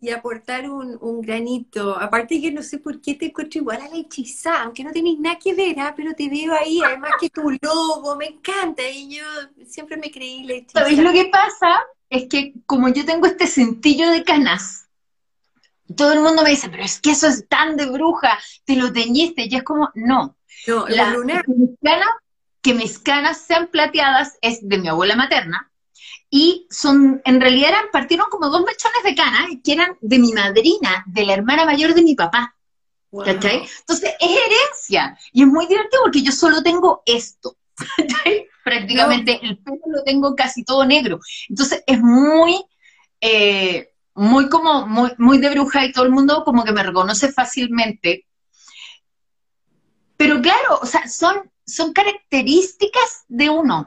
[0.00, 1.98] y aportar un, un, granito.
[1.98, 5.18] Aparte que no sé por qué te encuentro igual a la hechizada, aunque no tenéis
[5.18, 5.94] nada que ver, ¿ah?
[5.96, 9.24] pero te veo ahí, además que tu logo, me encanta, y yo
[9.66, 10.84] siempre me creí la hechizada.
[10.84, 11.80] ¿Sabéis lo que pasa?
[12.10, 14.88] es que como yo tengo este cintillo de canas,
[15.96, 18.92] todo el mundo me dice, pero es que eso es tan de bruja, te lo
[18.92, 20.36] teñiste, y es como, no.
[20.66, 22.08] No, La- la luna, que, mis canas,
[22.60, 25.70] que mis canas sean plateadas es de mi abuela materna,
[26.30, 30.32] y son, en realidad eran, partieron como dos mechones de canas, que eran de mi
[30.32, 32.54] madrina, de la hermana mayor de mi papá.
[33.10, 33.24] wow.
[33.24, 33.66] ¿Cachai?
[33.80, 35.18] Entonces es herencia.
[35.32, 37.56] Y es muy divertido porque yo solo tengo esto.
[37.76, 38.48] ¿Cachai?
[38.64, 41.20] Prácticamente el pelo lo tengo casi todo negro.
[41.48, 42.64] Entonces es muy,
[43.20, 47.32] eh, muy como, muy, muy de bruja y todo el mundo como que me reconoce
[47.32, 48.26] fácilmente.
[50.16, 53.86] Pero claro, o sea, son, son características de uno.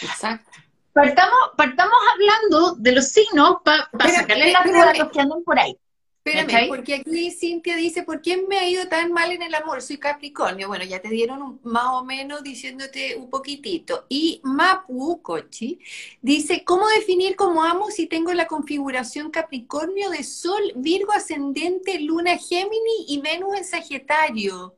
[0.00, 0.50] Exacto.
[0.92, 4.72] Partamos, partamos hablando de los signos para sacarle la espérame.
[4.78, 5.76] duda a los que andan por ahí.
[6.24, 9.82] Espérame, porque aquí Cintia dice, ¿por qué me ha ido tan mal en el amor?
[9.82, 10.68] Soy Capricornio.
[10.68, 14.04] Bueno, ya te dieron un- más o menos diciéndote un poquitito.
[14.08, 15.80] Y Mapu, Cochi,
[16.20, 22.36] dice, ¿cómo definir cómo amo si tengo la configuración Capricornio de Sol, Virgo ascendente, Luna
[22.38, 24.76] Gémini y Venus en Sagitario?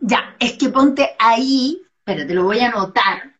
[0.00, 3.35] Ya, es que ponte ahí, pero te lo voy a anotar.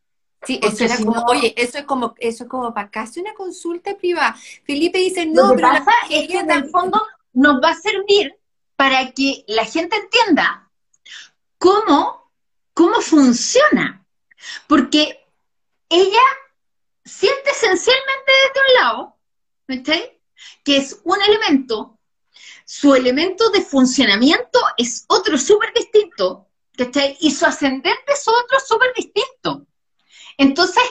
[0.47, 2.91] Sí, Porque eso era si como, no- oye, eso es como, eso es como para
[2.91, 4.37] casi una consulta privada.
[4.65, 7.75] Felipe dice, Lo no, que pero pasa es que en el fondo nos va a
[7.75, 8.35] servir
[8.77, 10.71] para que la gente entienda
[11.59, 12.31] cómo,
[12.75, 14.05] cómo funciona.
[14.69, 15.25] Porque
[15.89, 16.23] ella
[17.05, 19.17] siente esencialmente desde un lado,
[19.67, 20.21] ¿cachai?
[20.63, 21.99] Que es un elemento,
[22.65, 27.17] su elemento de funcionamiento es otro súper distinto, ¿cachai?
[27.21, 29.67] Y su ascendente es otro súper distinto.
[30.37, 30.83] Entonces,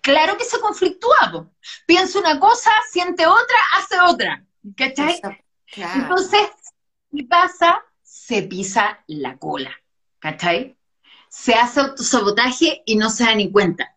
[0.00, 1.50] claro que se conflictúa, po.
[1.86, 4.44] piensa una cosa, siente otra, hace otra,
[4.76, 5.20] ¿cachai?
[5.72, 6.02] Claro.
[6.02, 6.48] Entonces,
[7.10, 7.82] ¿qué pasa?
[8.02, 9.70] Se pisa la cola,
[10.18, 10.76] ¿cachai?
[11.28, 13.96] Se hace autosabotaje y no se da ni cuenta.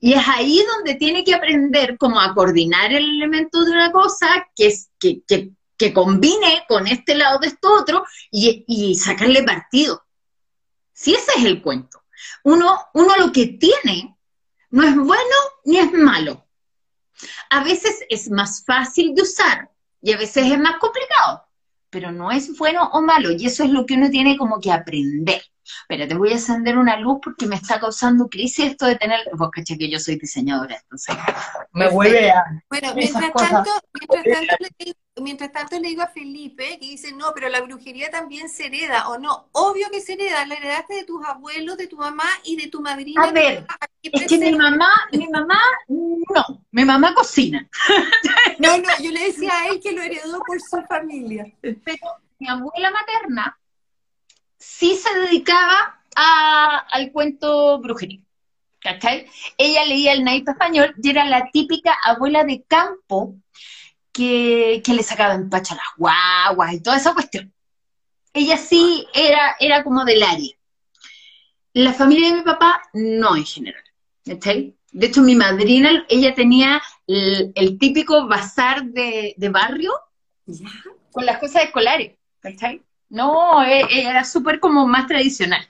[0.00, 4.46] Y es ahí donde tiene que aprender como a coordinar el elemento de una cosa
[4.54, 9.42] que, es, que, que, que combine con este lado de esto otro y, y sacarle
[9.42, 10.04] partido.
[10.92, 11.97] Si ese es el cuento.
[12.44, 14.16] Uno, uno lo que tiene
[14.70, 16.46] no es bueno ni es malo.
[17.50, 21.46] A veces es más fácil de usar y a veces es más complicado,
[21.90, 24.70] pero no es bueno o malo y eso es lo que uno tiene como que
[24.70, 25.42] aprender.
[25.82, 29.50] Espérate, voy a encender una luz porque me está causando crisis esto de tener, vos
[29.50, 31.16] caché que yo soy diseñadora, entonces
[31.72, 32.44] me vuelve a...
[32.68, 37.12] Bueno, mientras tanto, mientras tanto, le digo, mientras tanto le digo a Felipe que dice,
[37.12, 40.94] no, pero la brujería también se hereda, o no, obvio que se hereda, la heredaste
[40.94, 43.22] de tus abuelos, de tu mamá y de tu madrina.
[43.24, 47.68] A ver, aquí Es que mi mamá, mi mamá, no, mi mamá cocina,
[48.58, 51.46] No, no, yo le decía a él que lo heredó por su familia.
[51.60, 52.06] pero
[52.38, 53.57] mi abuela materna
[54.58, 58.20] sí se dedicaba a- al cuento brujería.
[58.80, 59.26] ¿Cachai?
[59.56, 63.34] Ella leía el naipe español y era la típica abuela de campo
[64.12, 67.52] que, que le sacaba empacho a las guaguas y toda esa cuestión.
[68.32, 70.52] Ella sí era, era como del área.
[71.72, 73.82] La familia de mi papá, no en general.
[74.24, 74.74] ¿cachai?
[74.92, 79.92] De hecho, mi madrina, ella tenía el, el típico bazar de, de barrio
[81.12, 82.82] con las cosas escolares, ¿cachai?
[83.08, 85.66] No, e- e- era súper como más tradicional.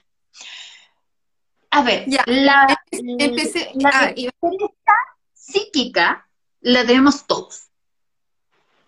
[1.71, 4.93] A ver, Ya, la, Empecé, la ah,
[5.33, 6.27] psíquica
[6.61, 7.69] la tenemos todos.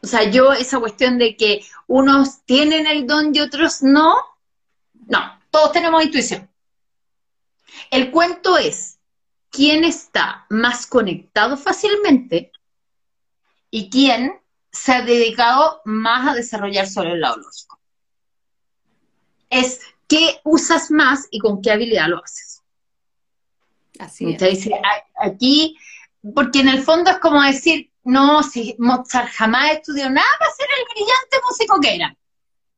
[0.03, 4.15] O sea, yo esa cuestión de que unos tienen el don y otros no,
[5.07, 6.49] no, todos tenemos intuición.
[7.91, 8.97] El cuento es
[9.49, 12.51] quién está más conectado fácilmente
[13.69, 14.39] y quién
[14.71, 17.80] se ha dedicado más a desarrollar solo el lado lógico.
[19.51, 22.63] Es qué usas más y con qué habilidad lo haces.
[23.99, 24.31] así es.
[24.31, 25.77] Entonces, dice, a- aquí,
[26.33, 30.67] porque en el fondo es como decir, no, si Mozart jamás estudió nada para ser
[30.77, 32.15] el brillante músico que era.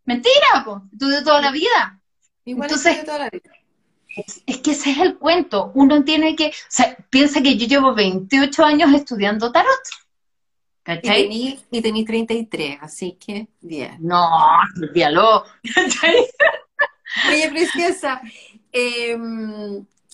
[0.06, 2.00] Mentira, pues, estudió toda la vida.
[2.44, 3.52] Igual Entonces- estudié toda la vida.
[4.16, 5.72] Es, es que ese es el cuento.
[5.74, 9.70] Uno tiene que, o sea, piensa que yo llevo 28 años estudiando tarot.
[9.72, 11.24] Y ¿Cachai?
[11.24, 13.98] tení, y tení 33, así que bien.
[14.02, 14.28] No,
[14.82, 15.46] olvídalo.
[15.74, 16.28] ¿Cachai?
[17.30, 18.22] Oye, preciosa,
[18.72, 19.18] eh,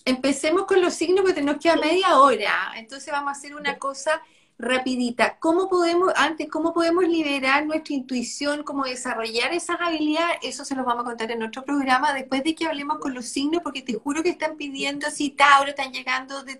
[0.05, 4.21] empecemos con los signos porque nos queda media hora, entonces vamos a hacer una cosa
[4.59, 5.37] rapidita.
[5.39, 10.37] ¿Cómo podemos, antes, cómo podemos liberar nuestra intuición, cómo desarrollar esas habilidades?
[10.43, 13.25] Eso se los vamos a contar en otro programa después de que hablemos con los
[13.25, 16.59] signos, porque te juro que están pidiendo así, Tauro, están llegando de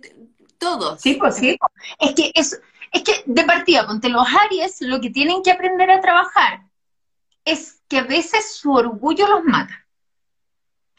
[0.58, 1.02] todos.
[1.02, 1.58] Sí, pues sí.
[2.00, 2.60] Es que es,
[2.94, 6.62] es que de partida, ponte los Aries, lo que tienen que aprender a trabajar
[7.44, 9.86] es que a veces su orgullo los mata.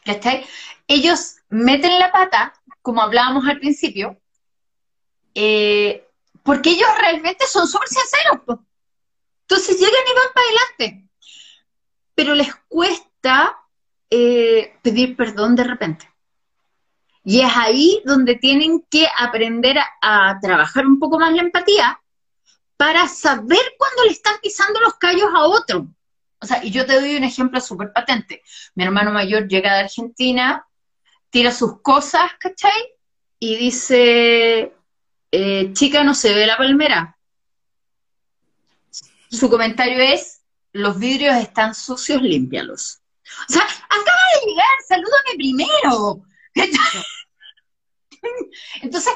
[0.03, 0.45] ¿Cachai?
[0.87, 4.19] Ellos meten la pata, como hablábamos al principio,
[5.35, 6.07] eh,
[6.43, 8.59] porque ellos realmente son súper sinceros.
[9.41, 11.09] Entonces llegan y van para adelante.
[12.15, 13.57] Pero les cuesta
[14.09, 16.09] eh, pedir perdón de repente.
[17.23, 22.01] Y es ahí donde tienen que aprender a, trabajar un poco más la empatía
[22.77, 25.87] para saber cuándo le están pisando los callos a otro.
[26.41, 28.41] O sea, y yo te doy un ejemplo súper patente.
[28.73, 30.65] Mi hermano mayor llega de Argentina,
[31.29, 32.95] tira sus cosas, ¿cachai?
[33.39, 34.73] Y dice,
[35.31, 37.17] eh, chica, no se ve la palmera.
[39.29, 40.41] Su comentario es,
[40.73, 42.99] los vidrios están sucios, límpialos.
[43.49, 46.23] O sea, acaba de llegar, salúdame primero.
[48.81, 49.13] Entonces,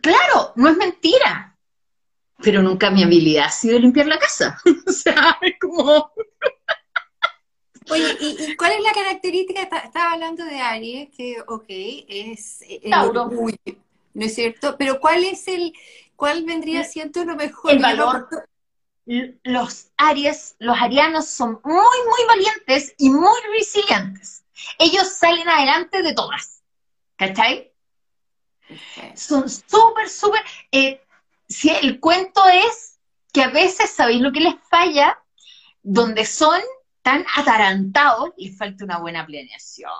[0.00, 1.51] claro, no es mentira,
[2.42, 4.60] pero nunca mi habilidad ha sido limpiar la casa.
[4.86, 6.12] o sea, es como...
[7.90, 9.62] Oye, ¿y, cuál es la característica?
[9.62, 13.30] Estaba hablando de Aries, que, ok, es el Tauro.
[14.14, 14.76] ¿no es cierto?
[14.78, 15.72] Pero ¿cuál es el,
[16.16, 17.72] cuál vendría siendo lo mejor?
[17.72, 18.28] El valor.
[19.42, 24.44] Los Aries, los arianos son muy, muy valientes y muy resilientes.
[24.78, 26.62] Ellos salen adelante de todas.
[27.16, 27.72] ¿Cachai?
[29.14, 30.40] Son súper, súper...
[30.70, 31.01] Eh,
[31.52, 32.98] si el cuento es
[33.32, 35.18] que a veces, ¿sabéis lo que les falla?
[35.82, 36.60] Donde son
[37.02, 39.90] tan atarantados, les falta una buena planeación.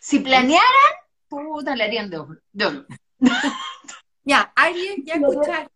[0.00, 0.92] Si planearan,
[1.28, 2.40] puta, le harían de oro.
[4.24, 5.70] ya, alguien ya escucharon.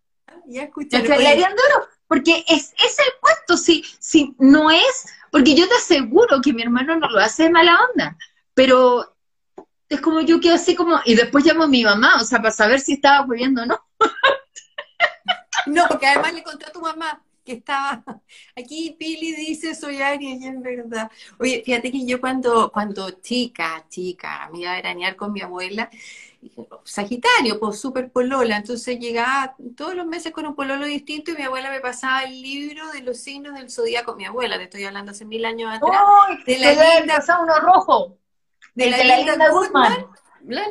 [0.46, 1.08] Ya escucharon.
[1.08, 1.88] Le harían de oro.
[2.06, 6.62] Porque es, es el cuento, si, si no es, porque yo te aseguro que mi
[6.62, 8.18] hermano no lo hace de mala onda,
[8.52, 9.16] pero
[9.88, 12.50] es como yo quedo así como, y después llamo a mi mamá, o sea, para
[12.50, 13.80] saber si estaba pudiendo o no.
[15.66, 18.02] no, porque además le conté a tu mamá, que estaba
[18.56, 21.10] aquí Pili dice soy Aries y es verdad.
[21.38, 25.90] Oye, fíjate que yo cuando, cuando chica, chica, me iba a veranear con mi abuela,
[26.84, 31.42] Sagitario, pues súper polola, entonces llegaba todos los meses con un pololo distinto y mi
[31.42, 35.12] abuela me pasaba el libro de los signos del zodíaco, mi abuela, te estoy hablando
[35.12, 36.02] hace mil años atrás,
[36.44, 38.18] de la linda, uno rojo,
[38.74, 40.06] de, la, linda, Guzmán,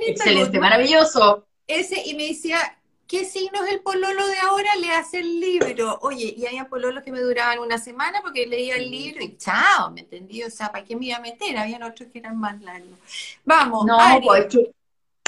[0.06, 1.48] excelente, maravilloso.
[1.66, 2.78] Ese, y me decía,
[3.12, 4.74] ¿qué signo es el pololo de ahora?
[4.80, 6.00] Le hace el libro.
[6.02, 9.92] Oye, y había pololos que me duraban una semana porque leía el libro y chao,
[9.92, 10.42] ¿me entendí?
[10.44, 11.58] O sea, ¿para qué me iba a meter?
[11.58, 12.98] Habían otros que eran más largos.
[13.44, 14.48] Vamos, no, pues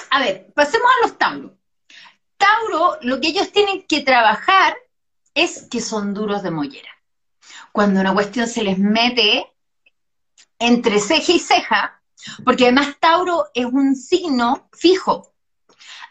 [0.09, 1.51] A ver, pasemos a los Tauros.
[2.37, 4.77] Tauro, lo que ellos tienen que trabajar
[5.33, 6.89] es que son duros de mollera.
[7.73, 9.45] Cuando una cuestión se les mete
[10.57, 12.01] entre ceja y ceja,
[12.45, 15.33] porque además Tauro es un signo fijo.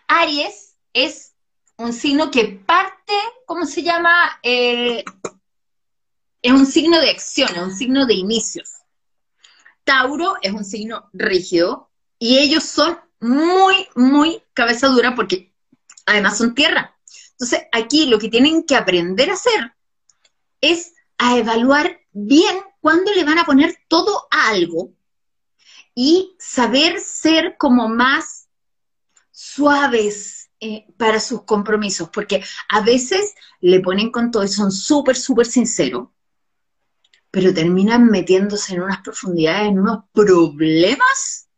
[0.06, 1.31] Aries es
[1.76, 3.14] un signo que parte,
[3.46, 4.38] ¿cómo se llama?
[4.42, 5.04] Es
[6.44, 8.70] un signo de acción, es un signo de inicios.
[9.84, 15.52] Tauro es un signo rígido y ellos son muy, muy cabeza dura porque
[16.06, 16.96] además son tierra.
[17.32, 19.74] Entonces, aquí lo que tienen que aprender a hacer
[20.60, 24.92] es a evaluar bien cuándo le van a poner todo a algo
[25.94, 28.48] y saber ser como más
[29.30, 35.16] suaves, eh, para sus compromisos, porque a veces le ponen con todo y son súper,
[35.16, 36.10] súper sinceros,
[37.32, 41.48] pero terminan metiéndose en unas profundidades, en unos problemas,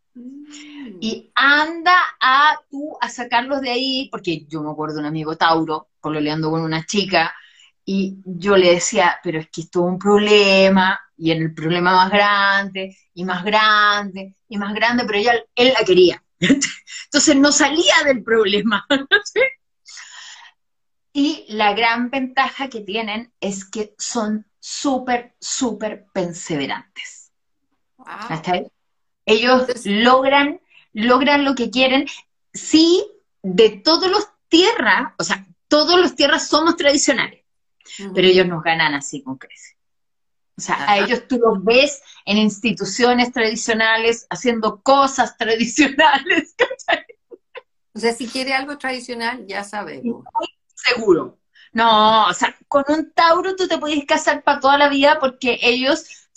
[1.02, 5.36] y anda a tú a sacarlos de ahí, porque yo me acuerdo de un amigo
[5.36, 7.34] Tauro, cololeando con una chica,
[7.84, 11.94] y yo le decía, pero es que esto es un problema, y en el problema
[11.94, 16.23] más grande, y más grande, y más grande, pero ella, él la quería.
[17.04, 18.86] Entonces no salía del problema.
[21.16, 27.30] Y la gran ventaja que tienen es que son súper, súper perseverantes.
[29.24, 30.60] Ellos logran,
[30.92, 32.06] logran lo que quieren.
[32.52, 33.06] Sí,
[33.42, 37.44] de todos los tierras, o sea, todos los tierras somos tradicionales,
[38.12, 39.73] pero ellos nos ganan así con creces.
[40.56, 46.54] O sea, a ellos tú los ves en instituciones tradicionales haciendo cosas tradicionales.
[47.96, 50.24] O sea, si quiere algo tradicional, ya sabemos.
[50.74, 51.38] seguro.
[51.72, 55.60] No, o sea, con un Tauro tú te puedes casar para toda la vida porque
[55.62, 56.28] ellos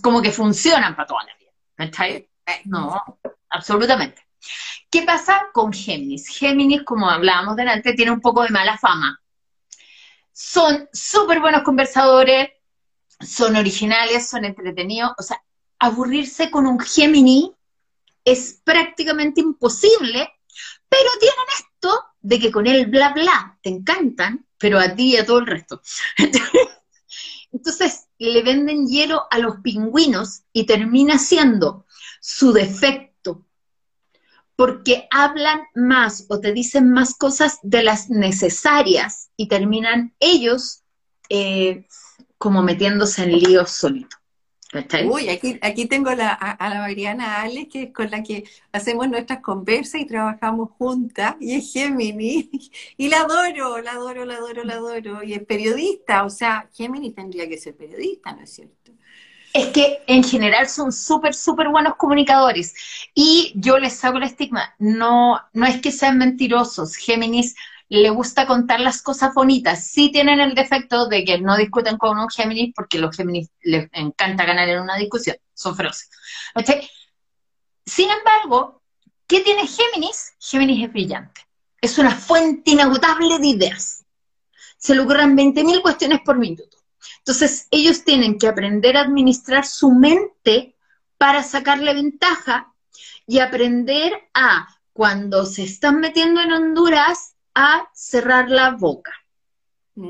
[0.00, 1.50] como que funcionan para toda la vida.
[2.66, 3.02] No,
[3.50, 4.26] absolutamente.
[4.90, 6.28] ¿Qué pasa con Géminis?
[6.28, 9.20] Géminis, como hablábamos delante, tiene un poco de mala fama.
[10.32, 12.50] Son súper buenos conversadores,
[13.20, 15.12] son originales, son entretenidos.
[15.18, 15.42] O sea,
[15.78, 17.52] aburrirse con un Gemini
[18.24, 20.28] es prácticamente imposible,
[20.88, 25.16] pero tienen esto de que con el bla bla te encantan, pero a ti y
[25.16, 25.80] a todo el resto.
[27.52, 31.86] Entonces le venden hielo a los pingüinos y termina siendo
[32.20, 33.06] su defecto
[34.56, 40.82] porque hablan más o te dicen más cosas de las necesarias y terminan ellos
[41.28, 41.86] eh,
[42.38, 44.20] como metiéndose en líos solitos.
[45.08, 49.40] Uy, aquí, aquí tengo a, la Mariana Alex, que es con la que hacemos nuestras
[49.40, 52.50] conversas y trabajamos juntas, y es Gemini,
[52.96, 57.12] y la adoro, la adoro, la adoro, la adoro, y es periodista, o sea, Gemini
[57.12, 58.92] tendría que ser periodista, ¿no es cierto?
[59.52, 62.74] Es que en general son súper, súper buenos comunicadores,
[63.14, 67.54] y yo les hago el estigma, no, no es que sean mentirosos, Géminis
[67.88, 69.86] le gusta contar las cosas bonitas.
[69.86, 73.88] Sí tienen el defecto de que no discuten con un Géminis porque los Géminis les
[73.92, 76.10] encanta ganar en una discusión, son feroces.
[77.84, 78.82] Sin embargo,
[79.26, 80.34] ¿qué tiene Géminis?
[80.40, 81.42] Géminis es brillante.
[81.80, 84.04] Es una fuente inagotable de ideas.
[84.76, 86.76] Se le ocurren 20.000 cuestiones por minuto.
[87.18, 90.76] Entonces, ellos tienen que aprender a administrar su mente
[91.16, 92.74] para sacarle ventaja
[93.26, 99.12] y aprender a, cuando se están metiendo en Honduras, a cerrar la boca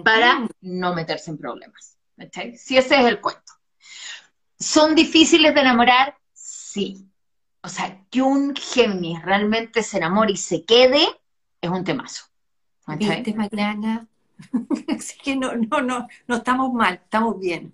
[0.05, 1.97] para no meterse en problemas.
[2.57, 3.53] Si ese es el cuento.
[4.59, 6.17] ¿Son difíciles de enamorar?
[6.33, 7.07] Sí.
[7.63, 11.07] O sea, que un Géminis realmente se enamore y se quede
[11.61, 12.25] es un temazo.
[12.89, 14.07] ¿Viste, Mariana?
[14.97, 17.73] Así que no, no, no, no estamos mal, estamos bien.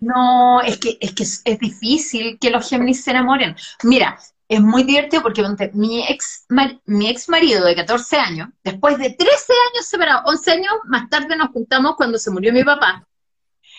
[0.00, 3.56] No, es que, es que es difícil que los Géminis se enamoren.
[3.84, 4.18] Mira,
[4.48, 6.46] es muy divertido porque mi ex,
[6.84, 11.36] mi ex marido de 14 años, después de 13 años separados, 11 años más tarde
[11.36, 13.06] nos juntamos cuando se murió mi papá.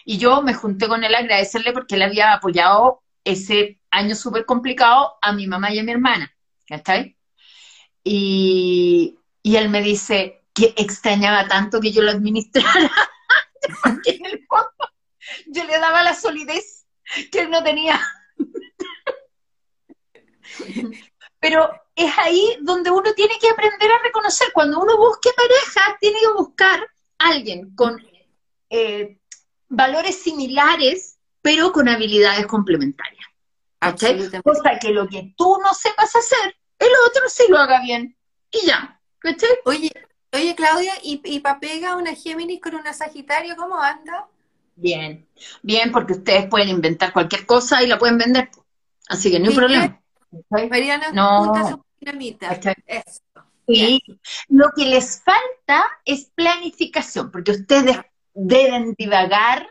[0.05, 4.45] Y yo me junté con él a agradecerle porque él había apoyado ese año súper
[4.45, 6.33] complicado a mi mamá y a mi hermana.
[6.67, 7.17] ¿Cachai?
[8.03, 12.91] Y, y él me dice que extrañaba tanto que yo lo administrara.
[13.83, 14.91] porque en el fondo
[15.47, 16.85] yo le daba la solidez
[17.31, 18.01] que él no tenía.
[21.39, 24.47] Pero es ahí donde uno tiene que aprender a reconocer.
[24.53, 26.79] Cuando uno busque pareja, tiene que buscar
[27.19, 28.01] a alguien con
[28.69, 29.19] eh,
[29.67, 33.25] valores similares, pero con habilidades complementarias.
[34.43, 38.15] Cosa que lo que tú no sepas hacer, el otro sí lo haga bien.
[38.49, 38.99] Y ya.
[39.65, 39.91] Oye,
[40.31, 44.27] oye, Claudia, ¿y, y Papega, una Géminis con una Sagitario, cómo anda?
[44.75, 45.27] Bien,
[45.61, 48.49] bien, porque ustedes pueden inventar cualquier cosa y la pueden vender.
[49.07, 50.02] Así que no hay problema.
[50.49, 51.83] Mariana, no.
[53.67, 54.01] Sí.
[54.49, 57.97] Lo que les falta es planificación, porque ustedes
[58.33, 59.69] deben divagar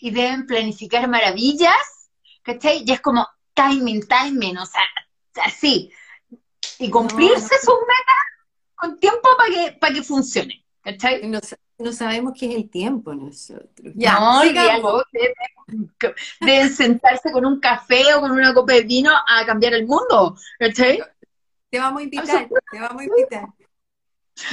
[0.00, 2.10] y deben planificar maravillas,
[2.42, 2.84] ¿cachai?
[2.86, 4.82] Y es como timing, timing, o sea,
[5.44, 5.92] así.
[6.78, 8.24] Y cumplirse sus metas
[8.74, 11.26] con tiempo para que, para que funcione, ¿cachai?
[11.28, 11.40] No,
[11.92, 13.92] sabemos qué es el tiempo nosotros.
[13.94, 15.04] Ya, no, sigamos
[16.40, 20.36] deben sentarse con un café o con una copa de vino a cambiar el mundo.
[20.58, 23.46] Te vamos a invitar, te vamos a invitar.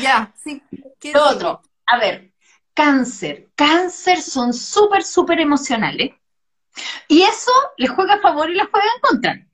[0.01, 0.61] Ya, sí.
[0.99, 1.61] ¿Qué otro?
[1.85, 2.31] A ver,
[2.73, 3.49] cáncer.
[3.55, 6.13] Cáncer son súper, súper emocionales.
[7.07, 9.47] Y eso les juega a favor y les juega en contra.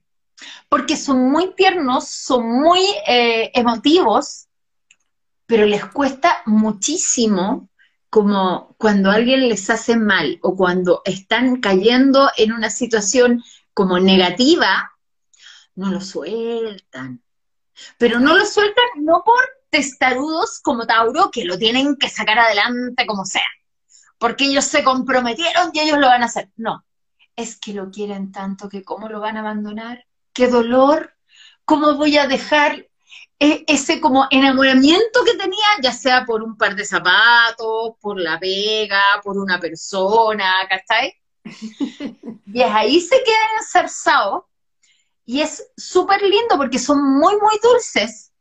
[0.68, 4.48] Porque son muy tiernos, son muy eh, emotivos,
[5.52, 7.68] pero les cuesta muchísimo
[8.08, 13.44] como cuando alguien les hace mal o cuando están cayendo en una situación
[13.74, 14.94] como negativa,
[15.74, 17.22] no lo sueltan.
[17.98, 23.04] Pero no lo sueltan no por testarudos como Tauro, que lo tienen que sacar adelante
[23.04, 23.42] como sea,
[24.16, 26.48] porque ellos se comprometieron y ellos lo van a hacer.
[26.56, 26.82] No,
[27.36, 31.14] es que lo quieren tanto que cómo lo van a abandonar, qué dolor,
[31.66, 32.86] cómo voy a dejar
[33.66, 39.02] ese como enamoramiento que tenía, ya sea por un par de zapatos, por la pega,
[39.22, 41.14] por una persona, ¿cachai?
[42.46, 44.44] y es ahí se quedan ensarzados
[45.24, 48.32] y es súper lindo porque son muy, muy dulces,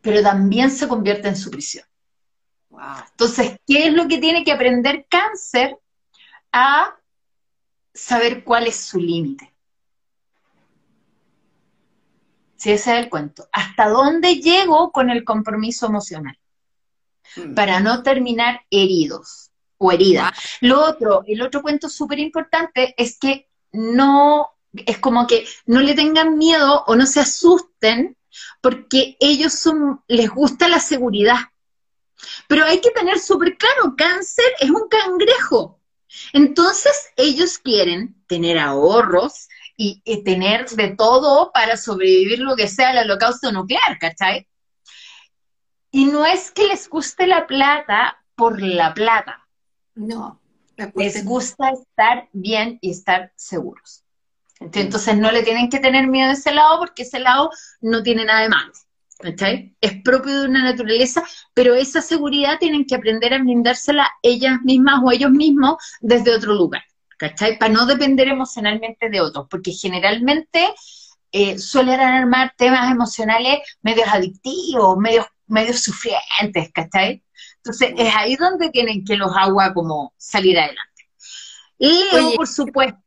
[0.00, 1.84] pero también se convierte en su prisión.
[3.10, 5.76] Entonces, ¿qué es lo que tiene que aprender cáncer?
[6.50, 6.96] A
[7.92, 9.51] saber cuál es su límite.
[12.62, 13.48] Si ese es el cuento.
[13.50, 16.38] ¿Hasta dónde llego con el compromiso emocional?
[17.34, 17.54] Mm.
[17.54, 20.30] Para no terminar heridos o heridas.
[20.60, 25.94] Lo otro, el otro cuento súper importante es que no, es como que no le
[25.94, 28.16] tengan miedo o no se asusten
[28.60, 31.40] porque ellos son, les gusta la seguridad.
[32.46, 35.80] Pero hay que tener súper claro, cáncer es un cangrejo.
[36.32, 42.98] Entonces ellos quieren tener ahorros, y, tener de todo para sobrevivir lo que sea el
[42.98, 44.46] holocausto nuclear, ¿cachai?
[45.90, 49.46] Y no es que les guste la plata por la plata.
[49.94, 50.40] No.
[50.94, 54.04] Les gusta estar bien y estar seguros.
[54.60, 57.50] Entonces no le tienen que tener miedo a ese lado porque ese lado
[57.80, 58.72] no tiene nada de malo.
[59.80, 61.22] Es propio de una naturaleza,
[61.54, 66.54] pero esa seguridad tienen que aprender a brindársela ellas mismas o ellos mismos desde otro
[66.54, 66.82] lugar,
[67.22, 67.56] ¿cachai?
[67.56, 70.74] Para no depender emocionalmente de otros, porque generalmente
[71.30, 77.22] eh, suelen armar temas emocionales medios adictivos, medios, medios sufrientes, ¿cachai?
[77.58, 80.82] Entonces es ahí donde tienen que los agua como salir adelante.
[81.78, 82.02] Y
[82.36, 82.98] por supuesto,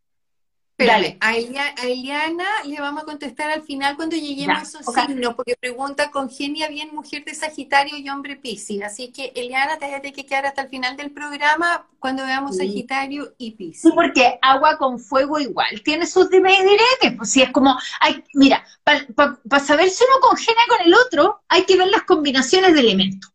[0.78, 1.18] Dale.
[1.22, 6.12] A, Eliana le vamos a contestar al final cuando lleguemos a esos signos, porque pregunta
[6.12, 8.84] con genia bien mujer de Sagitario y hombre Piscis.
[8.84, 13.34] Así que Eliana, te hay que quedar hasta el final del programa cuando veamos Sagitario
[13.38, 13.84] y Piscis.
[13.84, 17.18] Sí, porque agua con fuego igual tiene sus dimes y diretes.
[17.18, 21.64] Pues si es como, hay, mira, para saber si uno congenia con el otro, hay
[21.64, 23.32] que ver las combinaciones de elementos.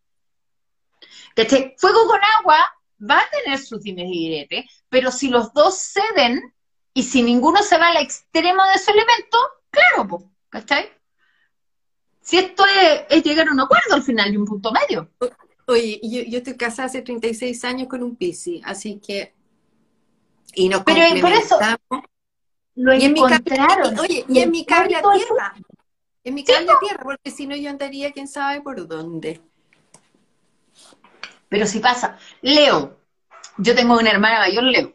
[1.79, 2.59] Fuego con agua
[3.09, 6.53] va a tener sus dimes y diretes, pero si los dos ceden
[6.95, 9.39] y si ninguno se va al extremo de su elemento,
[9.71, 10.91] claro, ¿cachai?
[12.21, 12.65] Si esto
[13.09, 15.11] es, llegar a un acuerdo al final y un punto medio.
[15.67, 19.35] Oye, yo, estoy casada hace 36 años con un Piscis, así que...
[20.55, 21.59] Y no Pero por eso
[22.75, 23.99] lo y encontraron.
[23.99, 25.55] oye, y en mi cable a tierra.
[26.25, 29.41] En mi cable a tierra, porque si no yo andaría quién sabe por dónde.
[31.49, 32.99] Pero si pasa, Leo,
[33.59, 34.95] yo tengo una hermana mayor, Leo,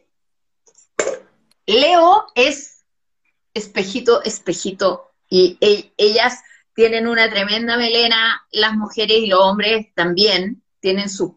[1.66, 2.84] Leo es
[3.54, 5.58] espejito, espejito, y
[5.96, 6.42] ellas
[6.74, 11.32] tienen una tremenda melena, las mujeres y los hombres también tienen sus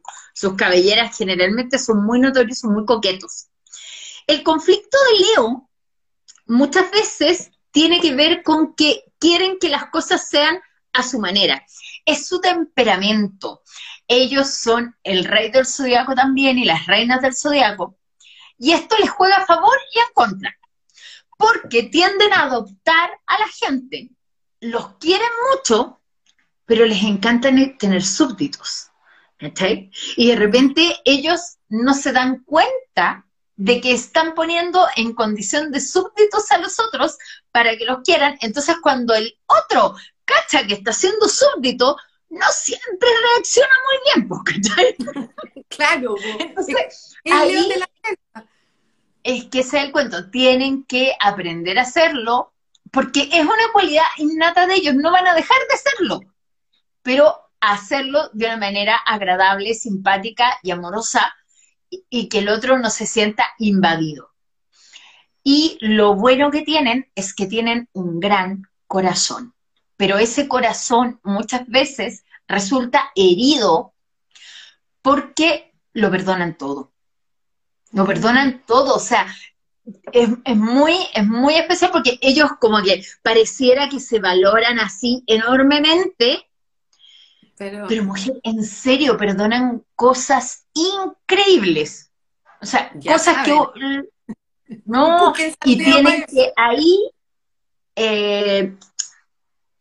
[0.57, 3.47] cabelleras, generalmente son muy notorios, son muy coquetos.
[4.27, 5.69] El conflicto de Leo
[6.45, 10.59] muchas veces tiene que ver con que quieren que las cosas sean
[10.93, 11.65] a su manera.
[12.05, 13.61] Es su temperamento.
[14.07, 17.98] Ellos son el rey del zodiaco también y las reinas del zodiaco.
[18.59, 20.55] Y esto les juega a favor y en contra,
[21.37, 24.11] porque tienden a adoptar a la gente,
[24.59, 26.01] los quieren mucho,
[26.65, 27.49] pero les encanta
[27.79, 28.91] tener súbditos.
[30.17, 35.79] Y de repente ellos no se dan cuenta de que están poniendo en condición de
[35.79, 37.17] súbditos a los otros
[37.51, 38.37] para que los quieran.
[38.41, 39.95] Entonces cuando el otro
[40.25, 41.97] cacha que está siendo súbdito,
[42.29, 44.95] no siempre reacciona muy bien, ¿cachai?
[45.69, 47.69] Claro, entonces ahí,
[49.29, 52.53] es que ese es el cuento, tienen que aprender a hacerlo
[52.91, 56.33] porque es una cualidad innata de ellos, no van a dejar de hacerlo,
[57.03, 61.35] pero hacerlo de una manera agradable, simpática y amorosa
[61.89, 64.31] y, que el otro no se sienta invadido.
[65.43, 69.53] Y lo bueno que tienen es que tienen un gran corazón,
[69.95, 73.93] pero ese corazón muchas veces resulta herido
[75.03, 76.91] porque lo perdonan todo
[77.91, 79.25] lo perdonan todo, o sea,
[80.11, 86.47] es, muy, es muy especial porque ellos como que pareciera que se valoran así enormemente,
[87.57, 92.11] pero, pero mujer, en serio, perdonan cosas increíbles.
[92.61, 93.53] O sea, cosas que...
[94.85, 95.33] No,
[95.65, 97.09] y tienen que ahí
[97.95, 98.75] eh,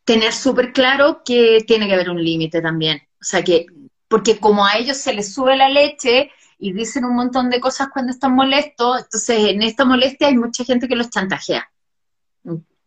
[0.02, 3.02] tener súper claro que tiene que haber un límite también.
[3.20, 3.66] O sea que,
[4.08, 7.88] porque como a ellos se les sube la leche, y dicen un montón de cosas
[7.92, 11.70] cuando están molestos, entonces en esta molestia hay mucha gente que los chantajea.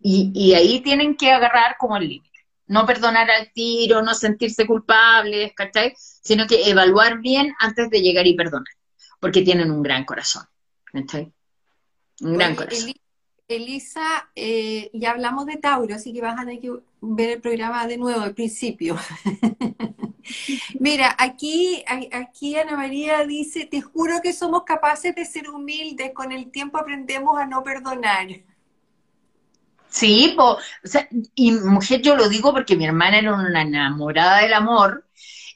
[0.04, 2.40] Y, ahí tienen que agarrar como el límite.
[2.68, 5.94] No perdonar al tiro, no sentirse culpables, ¿cachai?
[5.96, 8.74] Sino que evaluar bien antes de llegar y perdonar,
[9.20, 10.44] porque tienen un gran corazón,
[10.86, 11.32] ¿cachai?
[12.22, 12.94] Un gran corazón.
[13.48, 17.86] Elisa, eh, ya hablamos de Tauro, así que vas a tener que ver el programa
[17.86, 18.98] de nuevo, al principio.
[20.80, 26.32] Mira, aquí, aquí Ana María dice, te juro que somos capaces de ser humildes, con
[26.32, 28.28] el tiempo aprendemos a no perdonar.
[29.90, 34.54] Sí, o sea, y mujer, yo lo digo porque mi hermana era una enamorada del
[34.54, 35.06] amor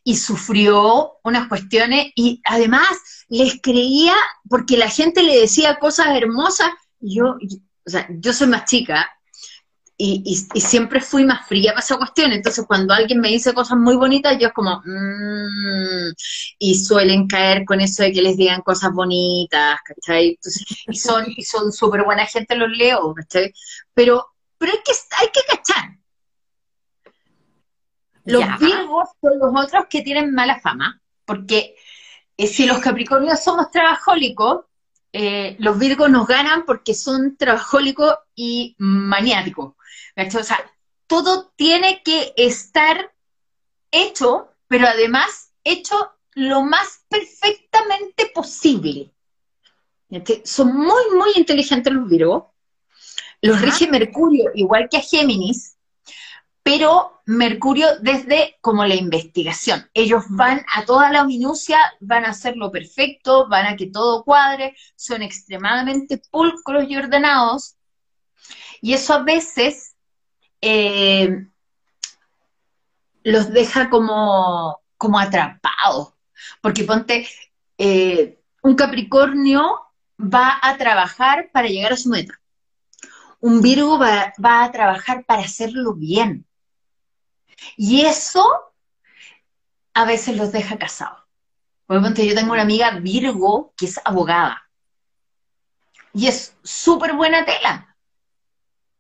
[0.04, 2.90] y sufrió unas cuestiones y además
[3.30, 4.14] les creía
[4.50, 6.70] porque la gente le decía cosas hermosas.
[7.00, 7.38] Yo,
[7.86, 9.10] o sea, yo soy más chica
[9.98, 12.32] y, siempre fui más fría para esa cuestión.
[12.32, 16.12] Entonces, cuando alguien me dice cosas muy bonitas, yo es como, mmm,
[16.60, 20.38] y suelen caer con eso de que les digan cosas bonitas, ¿cachai?
[20.88, 23.54] y son y son súper buena gente, los leo, ¿cachai?
[23.94, 25.92] Pero, pero hay que, hay que cachar.
[28.26, 31.76] Los virgos son los otros que tienen mala fama, porque
[32.38, 34.66] eh, si los capricornios somos trabajólicos,
[35.14, 39.76] eh, los virgos nos ganan porque son trabajólicos y maniáticos.
[40.18, 40.72] O sea,
[41.08, 43.14] todo tiene que estar
[43.92, 49.12] hecho, pero además hecho lo más perfectamente posible.
[50.44, 52.46] Son muy, muy inteligentes los virgos.
[53.42, 55.78] Los rige Mercurio, igual que a Géminis,
[56.64, 59.88] pero Mercurio desde como la investigación.
[59.94, 64.76] Ellos van a toda la minucia, van a hacerlo perfecto, van a que todo cuadre,
[64.96, 67.76] son extremadamente pulcros y ordenados,
[68.82, 69.95] y eso a veces
[70.68, 71.46] eh,
[73.24, 76.14] los deja como, como atrapados,
[76.60, 77.30] porque ponte,
[77.78, 79.86] eh, un Capricornio
[80.20, 82.40] va a trabajar para llegar a su meta.
[83.40, 86.48] Un Virgo va, a trabajar para hacerlo bien.
[87.78, 88.44] Y eso
[89.94, 91.22] a veces los deja casados.
[91.86, 94.68] Por ejemplo, yo tengo una amiga Virgo que es abogada.
[96.12, 97.95] Y es súper buena tela.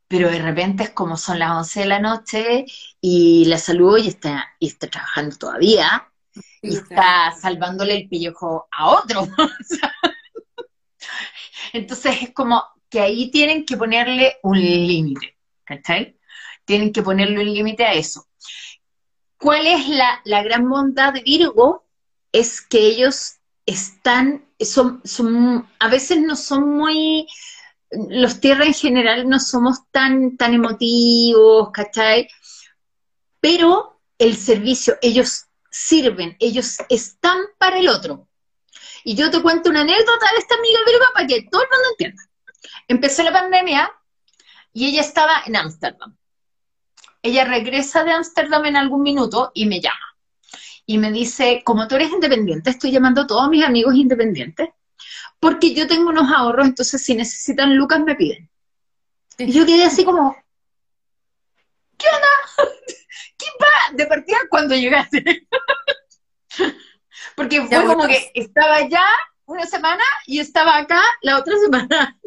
[0.07, 2.65] Pero de repente es como son las 11 de la noche
[3.01, 6.07] y la saludo y está, y está trabajando todavía.
[6.61, 9.27] Y está salvándole el pellejo a otro.
[11.73, 16.17] Entonces es como que ahí tienen que ponerle un límite, ¿cachai?
[16.63, 18.27] Tienen que ponerle un límite a eso.
[19.37, 21.85] ¿Cuál es la, gran bondad de Virgo?
[22.31, 23.35] Es que ellos
[23.65, 27.27] están, son, son, a veces no son muy,
[27.91, 32.27] los tierras en general no somos tan, tan emotivos, ¿cachai?
[33.39, 38.27] Pero el servicio, ellos sirven, ellos están para el otro.
[39.03, 40.79] Y yo te cuento una anécdota de esta amiga
[41.13, 42.23] para que todo el mundo entienda.
[42.87, 43.91] Empezó la pandemia
[44.73, 46.17] y ella estaba en Ámsterdam.
[47.21, 50.17] Ella regresa de Ámsterdam en algún minuto y me llama.
[50.85, 54.69] Y me dice, como tú eres independiente, estoy llamando a todos mis amigos independientes,
[55.45, 58.49] porque yo tengo unos ahorros, entonces si necesitan lucas me piden.
[59.37, 60.35] Y yo quedé así como,
[61.99, 62.27] ¿qué onda?
[63.37, 63.95] ¿Qué va?
[63.95, 65.47] De partida cuando llegaste.
[67.35, 69.05] Porque fue como que estaba ya
[69.45, 72.19] una semana y estaba acá la otra semana.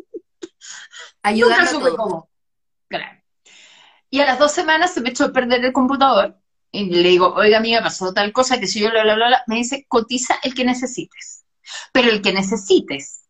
[1.21, 2.29] Ayudando
[2.87, 3.21] Claro.
[4.11, 6.39] Y a las dos semanas se me echó a perder el computador
[6.71, 9.57] y le digo, oiga, amiga, pasó tal cosa, que si yo, bla, bla, bla, me
[9.57, 11.39] dice, cotiza el que necesites.
[11.93, 13.25] Pero el que necesites.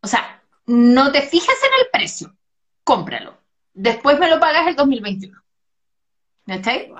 [0.00, 2.36] O sea, no te fijes en el precio,
[2.84, 3.38] cómpralo.
[3.72, 5.40] Después me lo pagas el 2021.
[6.46, 6.92] ¿Está ahí?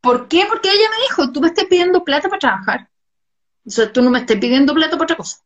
[0.00, 0.46] ¿Por qué?
[0.48, 2.90] Porque ella me dijo, tú me estás pidiendo plata para trabajar.
[3.66, 5.38] O sea, tú no me estás pidiendo plata para otra cosa.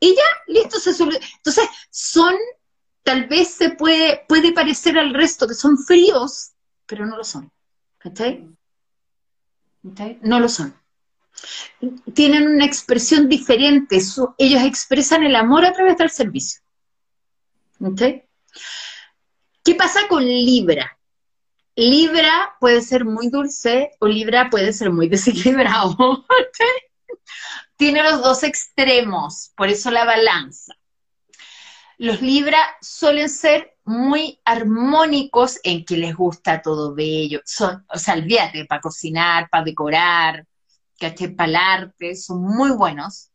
[0.00, 2.34] Y ya, listo, se Entonces, son,
[3.02, 6.52] tal vez se puede, puede parecer al resto que son fríos,
[6.86, 7.52] pero no lo son.
[7.98, 8.48] ¿Cachai?
[10.22, 10.74] No lo son.
[12.14, 14.00] Tienen una expresión diferente.
[14.38, 16.60] ellos expresan el amor a través del servicio.
[19.64, 20.98] ¿Qué pasa con Libra?
[21.76, 26.26] Libra puede ser muy dulce o Libra puede ser muy desequilibrado.
[27.76, 30.74] Tiene los dos extremos, por eso la balanza.
[31.96, 37.40] Los Libra suelen ser muy armónicos en que les gusta todo bello.
[37.44, 40.46] Son, o sea, olvídate, para cocinar, para decorar,
[41.36, 43.30] para el arte, son muy buenos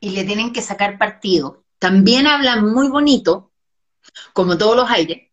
[0.00, 1.64] y le tienen que sacar partido.
[1.78, 3.52] También hablan muy bonito,
[4.32, 5.26] como todos los aires,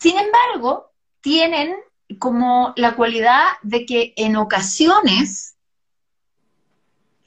[0.00, 1.76] sin embargo, tienen
[2.18, 5.56] como la cualidad de que en ocasiones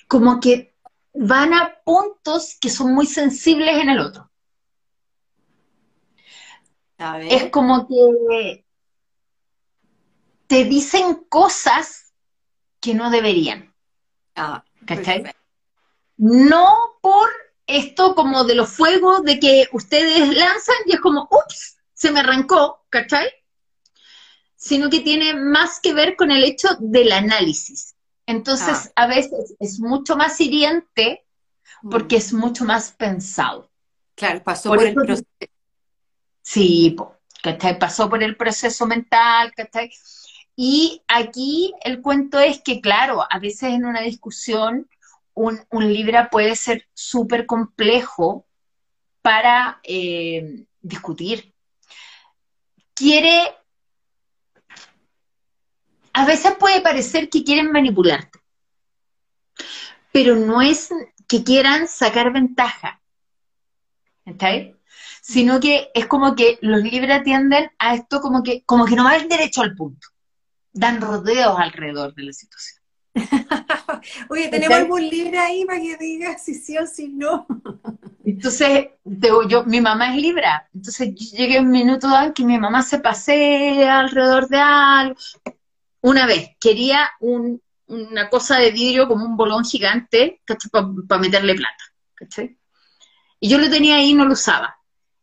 [0.08, 0.76] como que
[1.14, 4.30] van a puntos que son muy sensibles en el otro.
[6.98, 8.66] Es como que
[10.48, 12.03] te dicen cosas
[12.84, 13.74] que no deberían.
[14.36, 14.64] Ah,
[16.18, 17.30] no por
[17.66, 22.20] esto como de los fuegos de que ustedes lanzan y es como, ups, se me
[22.20, 23.30] arrancó, ¿cachai?
[24.58, 27.96] Sino que tiene más que ver con el hecho del análisis.
[28.26, 29.04] Entonces, ah.
[29.04, 31.26] a veces es mucho más hiriente
[31.90, 32.20] porque mm.
[32.20, 33.72] es mucho más pensado.
[34.16, 35.24] Claro, pasó por, el proceso.
[36.42, 36.98] Sí,
[37.42, 37.80] ¿cachai?
[37.80, 39.90] Pasó por el proceso mental, ¿cachai?
[40.56, 44.88] Y aquí el cuento es que, claro, a veces en una discusión
[45.34, 48.46] un, Libra puede ser súper complejo
[49.22, 51.54] para eh, discutir,
[52.94, 53.56] quiere,
[56.12, 58.40] a veces puede parecer que quieren manipularte,
[60.12, 60.90] pero no es
[61.28, 63.02] que quieran sacar ventaja,
[64.26, 64.76] ¿está ahí?
[65.22, 69.06] Sino que es como que los libres tienden a esto como que, como que no
[69.06, 70.08] van derecho al punto,
[70.74, 72.84] dan rodeos alrededor de la situación.
[74.30, 77.46] Oye, ¿tenemos algún libre ahí para que diga si sí o si no?
[78.26, 78.88] Entonces,
[79.48, 84.00] yo, mi mamá es Libra, entonces llegué un minuto en que mi mamá se pasea
[84.00, 85.16] alrededor de algo.
[86.02, 91.84] Una vez, quería una cosa de vidrio como un bolón gigante, Para meterle plata,
[93.42, 94.78] Y yo lo tenía ahí y no lo usaba.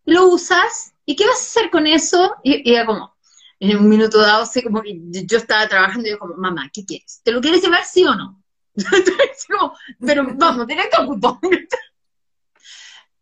[0.05, 2.37] Lo usas, ¿y qué vas a hacer con eso?
[2.43, 3.15] Y, era como,
[3.61, 6.85] en un minuto dado, sé como que yo estaba trabajando y yo como, mamá, ¿qué
[6.85, 7.21] quieres?
[7.23, 8.43] ¿Te lo quieres llevar sí o no?
[10.01, 11.69] pero vamos, tienes que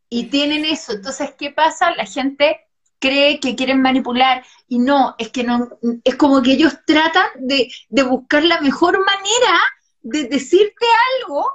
[0.08, 0.92] Y tienen eso.
[0.92, 1.90] Entonces, ¿qué pasa?
[1.96, 2.68] La gente
[3.00, 5.68] cree que quieren manipular y no, es que no,
[6.04, 9.60] es como que ellos tratan de, de buscar la mejor manera
[10.02, 10.86] de decirte
[11.20, 11.52] algo,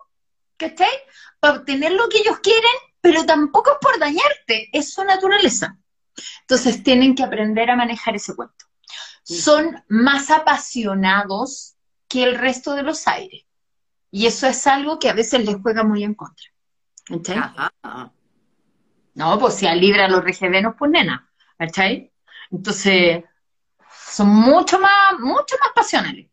[0.58, 0.92] ¿cachai?
[1.40, 5.78] Para obtener lo que ellos quieren, pero tampoco es por dañarte, es su naturaleza.
[6.42, 8.66] Entonces tienen que aprender a manejar ese cuento.
[9.24, 11.76] Son más apasionados
[12.08, 13.46] que el resto de los aires.
[14.12, 16.46] Y eso es algo que a veces les juega muy en contra.
[17.06, 17.42] ¿Cachai?
[19.16, 21.32] No, pues si a Libra los rige Venus, pues nena.
[21.58, 22.12] ¿Cachai?
[22.52, 23.24] Entonces,
[24.08, 26.30] son mucho más, mucho más pasionales.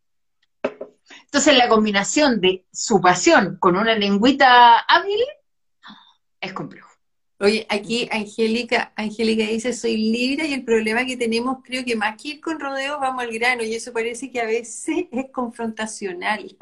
[1.24, 5.20] Entonces, la combinación de su pasión con una lengüita hábil
[6.40, 6.89] es complejo.
[7.40, 12.20] Oye, aquí Angélica, Angélica dice, soy Libra y el problema que tenemos, creo que más
[12.20, 16.56] que ir con rodeos, vamos al grano, y eso parece que a veces es confrontacional.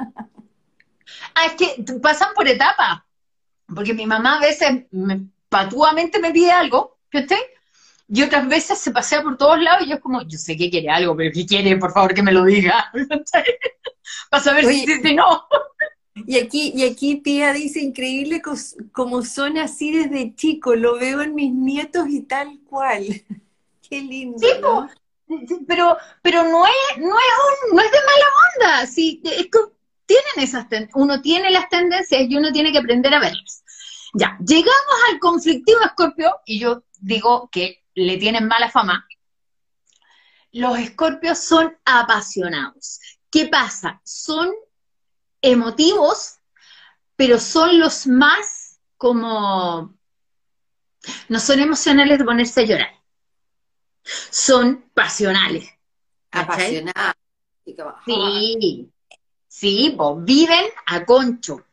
[1.35, 3.03] Ah, es que pasan por etapas,
[3.75, 7.37] porque mi mamá a veces me, patuamente me pide algo, ¿viste?
[8.11, 10.71] y otras veces se pasea por todos lados y yo es como, yo sé que
[10.71, 11.77] quiere algo, pero ¿qué quiere?
[11.77, 12.91] Por favor, que me lo diga.
[14.31, 15.47] Para saber si, si no.
[16.27, 18.43] Y aquí, y aquí tía dice, increíble
[18.93, 23.05] como son así desde chico, lo veo en mis nietos y tal cual.
[23.89, 24.39] Qué lindo.
[25.67, 29.49] pero, pero no es, no es no es de mala onda, sí, es
[30.07, 33.63] tienen esas uno tiene las tendencias y uno tiene que aprender a verlas.
[34.15, 39.07] Ya, llegamos al conflictivo escorpio, y yo digo que le tienen mala fama,
[40.53, 43.01] los escorpios son apasionados.
[43.31, 44.01] ¿Qué pasa?
[44.03, 44.51] Son
[45.43, 46.39] emotivos,
[47.17, 49.95] pero son los más como...
[51.29, 53.03] No son emocionales de ponerse a llorar.
[54.31, 55.69] Son pasionales.
[56.31, 57.15] Apasionados.
[58.05, 58.91] Sí,
[59.47, 61.65] sí, pues viven a concho.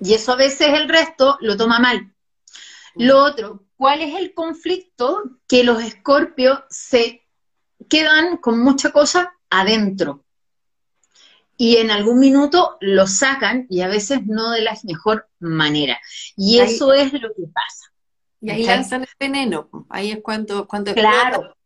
[0.00, 2.12] Y eso a veces el resto lo toma mal.
[2.94, 5.22] Lo otro, ¿cuál es el conflicto?
[5.48, 7.26] Que los escorpios se
[7.88, 10.24] quedan con mucha cosa adentro.
[11.56, 15.98] Y en algún minuto lo sacan y a veces no de la mejor manera.
[16.36, 17.92] Y eso es lo que pasa.
[18.40, 19.68] Y ahí lanzan el veneno.
[19.88, 21.56] Ahí es cuando, cuando Claro.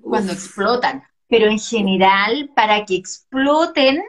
[0.00, 1.04] Cuando explotan.
[1.28, 4.02] Pero en general, para que exploten,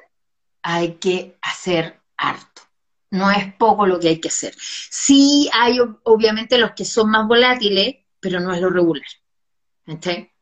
[0.62, 2.64] hay que hacer harto.
[3.10, 4.54] No es poco lo que hay que hacer.
[4.58, 9.08] Sí hay obviamente los que son más volátiles, pero no es lo regular.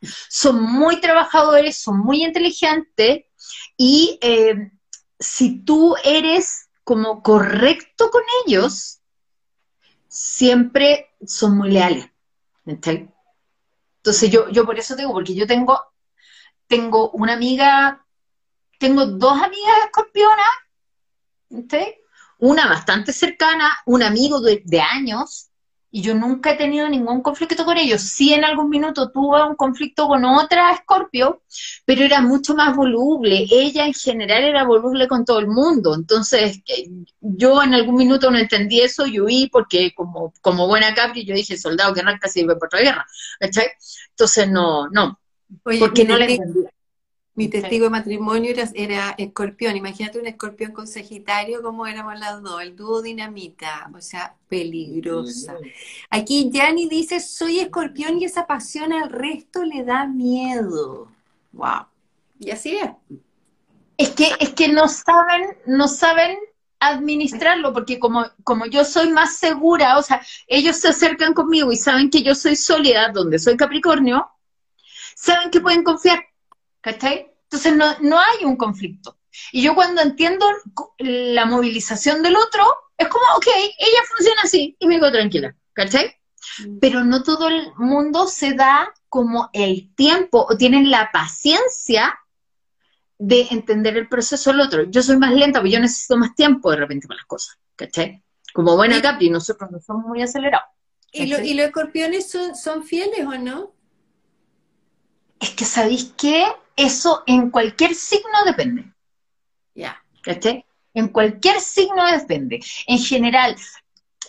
[0.01, 3.24] Son muy trabajadores, son muy inteligentes
[3.77, 4.71] y eh,
[5.19, 9.01] si tú eres como correcto con ellos,
[10.07, 12.09] siempre son muy leales.
[12.65, 15.79] Entonces yo, yo por eso digo, porque yo tengo,
[16.67, 18.05] tengo una amiga,
[18.79, 20.45] tengo dos amigas escorpionas,
[22.39, 25.49] una bastante cercana, un amigo de, años,
[25.95, 28.01] y yo nunca he tenido ningún conflicto con ellos.
[28.01, 31.41] Sí en algún minuto tuve un conflicto con otra Escorpio,
[31.85, 33.47] pero era mucho más voluble.
[33.49, 35.95] Ella en general era voluble con todo el mundo.
[35.95, 36.89] Entonces eh,
[37.21, 41.33] yo en algún minuto no entendí eso y huí porque como, como buena Capri yo
[41.33, 43.05] dije, soldado que arranca sirve por otra guerra.
[43.39, 45.17] Entonces no, no.
[45.63, 46.59] porque no le entendí.
[47.35, 49.75] Mi testigo de matrimonio era, escorpión.
[49.75, 55.57] Imagínate un escorpión con Sagitario, como éramos las dos, el dúo dinamita, o sea, peligrosa.
[56.09, 61.11] Aquí Yanni dice, soy escorpión y esa pasión al resto le da miedo.
[61.51, 61.87] Wow.
[62.39, 62.89] Y así es.
[63.97, 66.37] Es que, es que no saben, no saben
[66.79, 71.75] administrarlo, porque como, como yo soy más segura, o sea, ellos se acercan conmigo y
[71.75, 74.29] saben que yo soy sólida, donde soy Capricornio,
[75.15, 76.23] saben que pueden confiar
[76.85, 77.31] ¿cachai?
[77.45, 79.17] Entonces no, no hay un conflicto.
[79.51, 80.45] Y yo cuando entiendo
[80.99, 82.63] la movilización del otro,
[82.95, 83.47] es como, ok,
[83.79, 86.15] ella funciona así y me digo tranquila, ¿cachai?
[86.59, 86.77] Mm.
[86.79, 92.19] Pero no todo el mundo se da como el tiempo o tienen la paciencia
[93.17, 94.83] de entender el proceso del otro.
[94.83, 98.23] Yo soy más lenta, porque yo necesito más tiempo de repente para las cosas, ¿cachai?
[98.53, 100.69] Como buena Capri, nosotros no somos muy acelerados.
[101.11, 103.73] ¿Y, lo, ¿Y, los escorpiones son, son fieles o no?
[105.39, 106.45] Es que, ¿sabéis qué?
[106.75, 108.91] Eso en cualquier signo depende.
[109.73, 110.01] Ya.
[110.93, 112.59] En cualquier signo depende.
[112.87, 113.55] En general,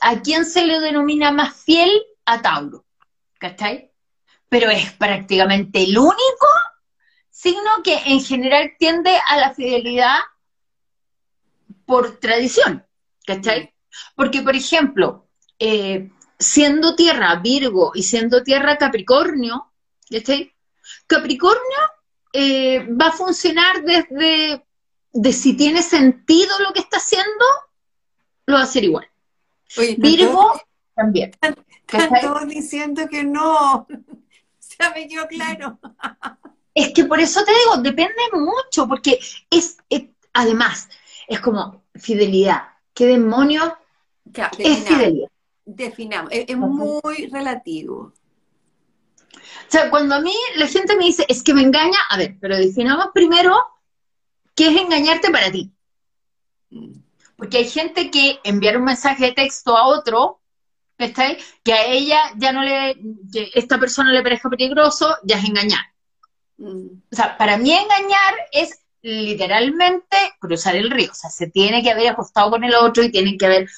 [0.01, 1.91] ¿a quién se le denomina más fiel?
[2.25, 2.85] A Tauro.
[3.39, 3.91] ¿Cachai?
[4.49, 6.49] Pero es prácticamente el único
[7.31, 10.19] signo que en general tiende a la fidelidad
[11.85, 12.85] por tradición.
[13.25, 13.73] ¿Cachai?
[14.15, 15.29] Porque, por ejemplo,
[15.59, 19.73] eh, siendo tierra Virgo y siendo tierra Capricornio,
[20.11, 20.53] ¿sí?
[21.07, 21.79] Capricornio
[22.39, 24.63] eh, va a funcionar desde
[25.13, 27.45] de si tiene sentido lo que está haciendo,
[28.45, 29.09] lo va a hacer igual.
[29.97, 30.61] Virgo
[30.95, 31.33] también.
[31.41, 33.87] Están todos diciendo que no.
[34.79, 35.79] Ya me quedó claro.
[36.75, 39.19] Es que por eso te digo, depende mucho, porque
[39.49, 39.79] es,
[40.35, 40.91] además,
[41.27, 42.65] es como fidelidad.
[42.93, 43.73] ¿Qué demonios
[44.59, 45.29] es fidelidad?
[45.65, 48.13] Definamos, es, muy relativo.
[49.37, 52.37] O sea, cuando a mí la gente me dice, es que me engaña, a ver,
[52.41, 53.57] pero definamos primero
[54.55, 55.73] qué es engañarte para ti.
[57.37, 60.41] Porque hay gente que enviar un mensaje de texto a otro,
[61.63, 62.97] Que a ella ya no le,
[63.31, 65.85] que esta persona le parezca peligroso, ya es engañar.
[66.57, 66.87] Mm.
[67.13, 71.11] O sea, para mí engañar es literalmente cruzar el río.
[71.13, 73.69] O sea, se tiene que haber acostado con el otro y tienen que haber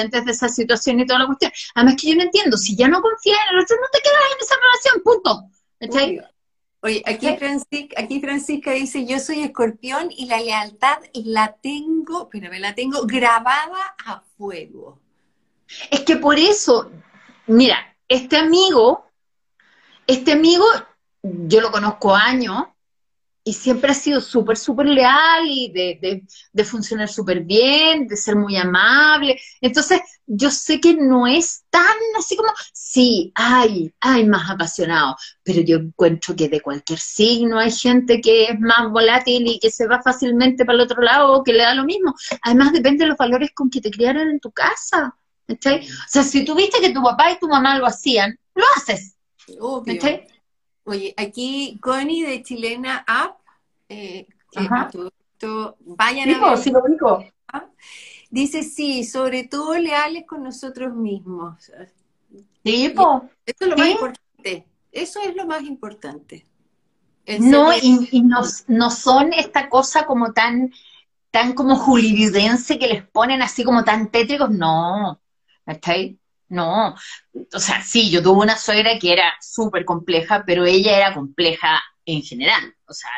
[0.00, 1.52] antes de esa situación y toda la cuestión.
[1.74, 4.22] Además que yo no entiendo, si ya no confías en el otro, no te quedas
[4.32, 6.20] en esa relación, punto.
[6.80, 12.60] Oye, aquí, Francisca, aquí Francisca dice, yo soy escorpión y la lealtad la tengo, me
[12.60, 15.00] la tengo grabada a fuego.
[15.90, 16.90] Es que por eso,
[17.46, 19.06] mira, este amigo,
[20.06, 20.66] este amigo
[21.22, 22.66] yo lo conozco años
[23.46, 28.56] y siempre ha sido súper, súper leal y de, funcionar súper bien, de ser muy
[28.56, 29.38] amable.
[29.60, 31.84] Entonces, yo sé que no es tan
[32.18, 37.70] así como, sí, hay, hay más apasionado, pero yo encuentro que de cualquier signo hay
[37.70, 41.44] gente que es más volátil y que se va fácilmente para el otro lado o
[41.44, 42.14] que le da lo mismo.
[42.42, 45.14] Además, depende de los valores con que te criaron en tu casa.
[45.46, 45.56] O
[46.08, 49.16] sea, si tuviste que tu papá y tu mamá lo hacían, lo haces.
[50.84, 53.38] Oye, aquí Connie de Chilena App,
[53.88, 54.26] eh,
[55.80, 56.58] vayan a ver.
[56.58, 57.24] Sí lo digo.
[58.30, 61.70] Dice, sí, sobre todo leales con nosotros mismos.
[62.64, 62.92] Sí,
[63.46, 64.66] Eso es lo más importante.
[64.90, 66.46] Eso es lo más importante.
[67.40, 68.22] No, y,
[68.68, 70.72] no, son esta cosa como tan,
[71.30, 75.20] tan como julividense que les ponen así como tan tétricos, no.
[75.66, 76.18] ¿Está ahí?
[76.48, 76.94] No,
[77.52, 81.82] o sea, sí, yo tuve una suegra que era súper compleja, pero ella era compleja
[82.04, 82.74] en general.
[82.86, 83.10] O sea,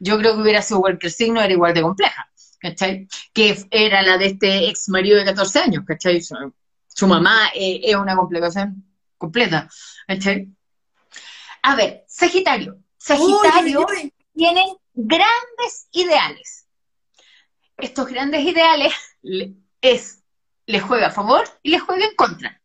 [0.00, 3.06] yo creo que hubiera sido cualquier signo, era igual de compleja, ¿cachai?
[3.32, 6.20] Que era la de este ex marido de 14 años, ¿cachai?
[6.20, 8.84] Su, mamá eh, es una complicación
[9.16, 9.68] completa,
[10.06, 10.48] ¿cachai?
[11.62, 12.78] A ver, Sagitario.
[12.96, 13.86] Sagitario
[14.34, 16.66] tienen grandes ideales.
[17.76, 18.92] Estos grandes ideales
[19.80, 20.17] es
[20.68, 22.60] le juega a favor y le juega en contra.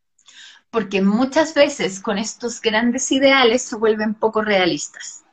[0.70, 5.24] Porque muchas veces con estos grandes ideales se vuelven poco realistas.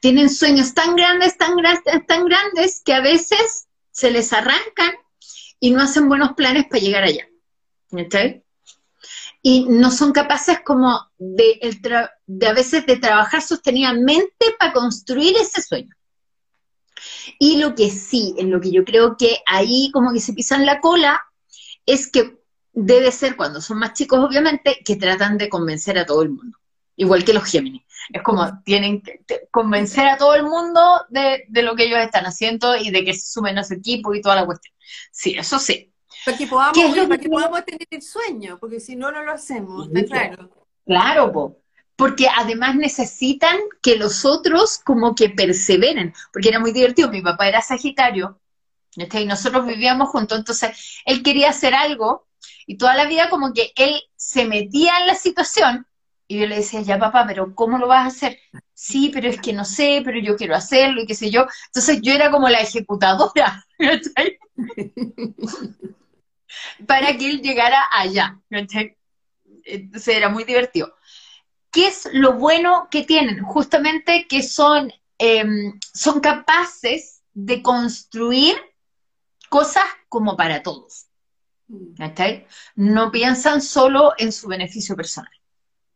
[0.00, 4.92] Tienen sueños tan grandes, tan grandes, tan grandes que a veces se les arrancan
[5.60, 7.28] y no hacen buenos planes para llegar allá.
[9.42, 11.60] Y no son capaces como de,
[12.26, 15.94] de a veces de trabajar sostenidamente para construir ese sueño.
[17.38, 20.64] Y lo que sí, en lo que yo creo que ahí como que se pisan
[20.64, 21.22] la cola,
[21.86, 22.38] es que
[22.72, 26.58] debe ser cuando son más chicos, obviamente, que tratan de convencer a todo el mundo,
[26.96, 27.82] igual que los Géminis.
[28.12, 32.76] Es como tienen que convencer a todo el mundo de, lo que ellos están haciendo
[32.76, 34.74] y de que se sumen a su equipo y toda la cuestión.
[35.10, 35.90] Sí, eso sí.
[36.24, 40.50] Para que podamos, tener el sueño, porque si no, no lo hacemos, está claro.
[40.86, 41.58] Claro,
[41.96, 47.48] porque además necesitan que los otros como que perseveren, porque era muy divertido, mi papá
[47.48, 48.40] era Sagitario,
[48.96, 52.26] y nosotros vivíamos juntos, entonces él quería hacer algo
[52.66, 55.86] y toda la vida como que él se metía en la situación
[56.26, 58.38] y yo le decía, ya papá, pero ¿cómo lo vas a hacer?
[58.72, 61.46] Sí, pero es que no sé, pero yo quiero hacerlo y qué sé yo.
[61.66, 63.64] Entonces yo era como la ejecutadora,
[66.86, 70.94] Para que él llegara allá, Entonces era muy divertido.
[71.70, 73.42] ¿Qué es lo bueno que tienen?
[73.42, 78.54] Justamente que son, em, son capaces de construir
[79.54, 81.06] cosas como para todos.
[81.68, 81.94] Mm.
[82.74, 85.30] No piensan solo en su beneficio personal.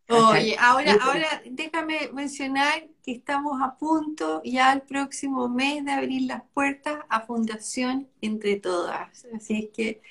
[0.09, 6.23] Oye, ahora, ahora déjame mencionar que estamos a punto ya el próximo mes de abrir
[6.23, 9.27] las puertas a Fundación Entre Todas.
[9.35, 10.03] Así es que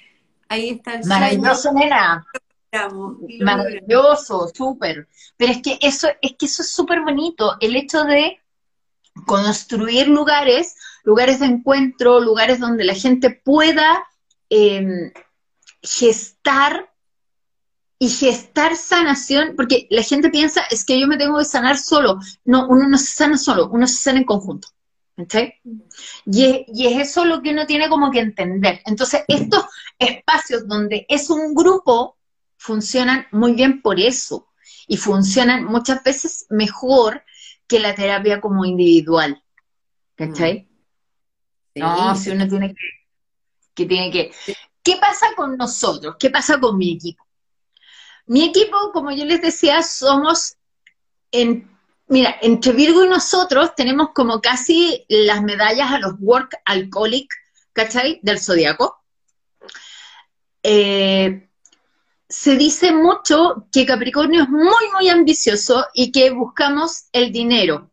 [0.50, 2.28] ahí está el Maravilloso, nena.
[3.40, 5.08] Maravilloso, súper.
[5.38, 8.42] Pero es que eso, es que eso es súper bonito, el hecho de
[9.26, 10.76] construir lugares
[11.08, 14.06] lugares de encuentro, lugares donde la gente pueda
[14.50, 15.14] em,
[15.82, 16.94] gestar
[17.98, 22.20] y gestar sanación, porque la gente piensa, es que yo me tengo que sanar solo.
[22.44, 24.68] No, uno no se sana solo, uno se sana en conjunto.
[26.26, 28.82] Y, es, eso lo que uno tiene como que entender.
[28.86, 29.66] Entonces, esto,
[29.98, 32.18] espacios donde es un grupo,
[32.58, 34.50] funcionan muy bien por eso.
[34.90, 37.24] Y funcionan muchas veces mejor
[37.68, 39.44] que la terapia como individual.
[40.16, 40.68] ¿Cachai?
[41.76, 41.80] Mm.
[41.80, 42.86] No, si uno tiene que,
[43.74, 44.32] que tiene que.
[44.82, 46.16] ¿Qué pasa con nosotros?
[46.20, 47.24] ¿Qué pasa con mi equipo?
[48.26, 50.56] Mi equipo, como yo les decía, somos
[51.32, 51.78] en
[52.10, 57.30] Mira, entre Virgo y nosotros tenemos como casi las medallas a los work alcoholic,
[57.74, 58.22] ¿cachai?
[58.24, 59.04] Del zodiaco.
[60.64, 61.47] Eh,
[62.30, 67.92] se dice mucho que Capricornio es muy, muy ambicioso y que buscamos el dinero.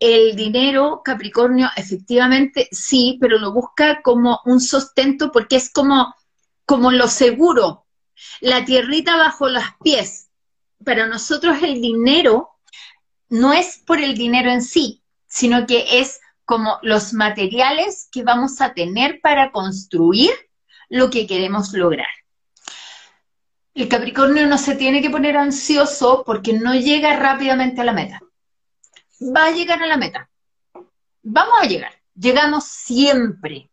[0.00, 6.14] El dinero, Capricornio, efectivamente sí, pero lo busca como un sustento porque es como,
[6.64, 7.86] como lo seguro,
[8.40, 10.30] la tierrita bajo los pies.
[10.84, 12.48] Para nosotros el dinero
[13.28, 18.60] no es por el dinero en sí, sino que es como los materiales que vamos
[18.60, 20.32] a tener para construir
[20.88, 22.08] lo que queremos lograr.
[23.74, 28.20] El Capricornio no se tiene que poner ansioso porque no llega rápidamente a la meta.
[29.20, 30.28] Va a llegar a la meta.
[31.22, 31.92] Vamos a llegar.
[32.14, 33.70] Llegamos siempre.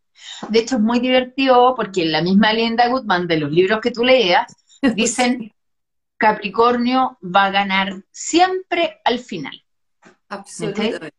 [0.49, 4.03] De hecho, es muy divertido porque la misma Linda Goodman de los libros que tú
[4.03, 4.55] leías
[4.95, 5.51] dicen
[6.17, 9.63] Capricornio va a ganar siempre al final.
[10.29, 11.13] Absolutamente.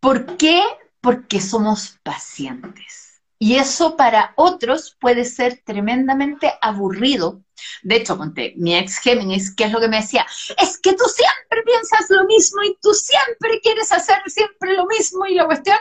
[0.00, 0.62] ¿Por qué?
[1.00, 3.09] Porque somos pacientes.
[3.42, 7.42] Y eso para otros puede ser tremendamente aburrido.
[7.82, 10.26] De hecho, conté, mi ex Géminis, ¿qué es lo que me decía?
[10.58, 15.24] Es que tú siempre piensas lo mismo y tú siempre quieres hacer siempre lo mismo
[15.24, 15.78] y la cuestión.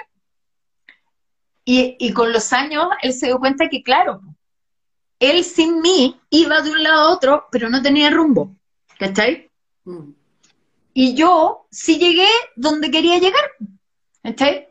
[1.66, 4.22] Y, y con los años él se dio cuenta que, claro,
[5.20, 8.55] él sin mí iba de un lado a otro, pero no tenía rumbo.
[8.97, 9.51] ¿Cachai?
[9.84, 10.14] Mm.
[10.93, 13.51] Y yo sí llegué donde quería llegar.
[14.24, 14.70] ¿Cachai?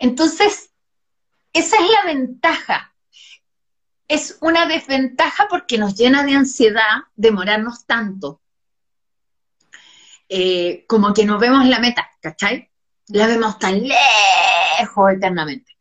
[0.00, 0.70] Entonces,
[1.58, 2.94] esa es la ventaja.
[4.08, 8.40] Es una desventaja porque nos llena de ansiedad demorarnos tanto.
[10.28, 12.70] Eh, como que no vemos la meta, ¿cachai?
[13.08, 15.76] La vemos tan lejos eternamente.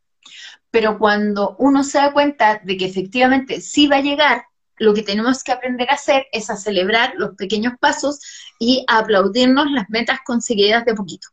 [0.72, 4.46] Pero cuando uno se da cuenta de que efectivamente sí va a llegar,
[4.78, 8.20] lo que tenemos que aprender a hacer es a celebrar los pequeños pasos
[8.60, 11.28] y a aplaudirnos las metas conseguidas de poquito.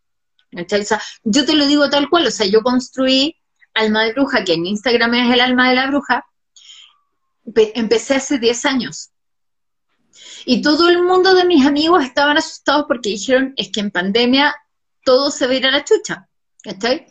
[1.24, 3.41] yo te lo digo tal cual, o sea, yo construí
[3.75, 6.27] Alma de Bruja, que en Instagram es el alma de la bruja,
[7.55, 9.11] empecé hace 10 años.
[10.45, 14.55] Y todo el mundo de mis amigos estaban asustados porque dijeron, es que en pandemia
[15.05, 16.29] todo se va a ir a la chucha.
[16.62, 17.07] ¿Cachai?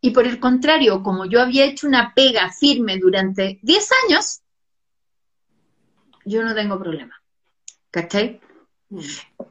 [0.00, 4.42] Y por el contrario, como yo había hecho una pega firme durante 10 años,
[6.24, 7.20] yo no tengo problema.
[7.90, 8.40] ¿Cachai?
[8.90, 9.00] Mm.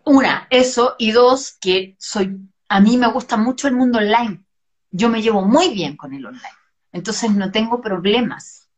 [0.06, 2.38] Una, eso, y dos, que soy,
[2.70, 4.46] a mí me gusta mucho el mundo online.
[4.92, 6.44] Yo me llevo muy bien con el online.
[6.92, 8.70] Entonces no tengo problemas.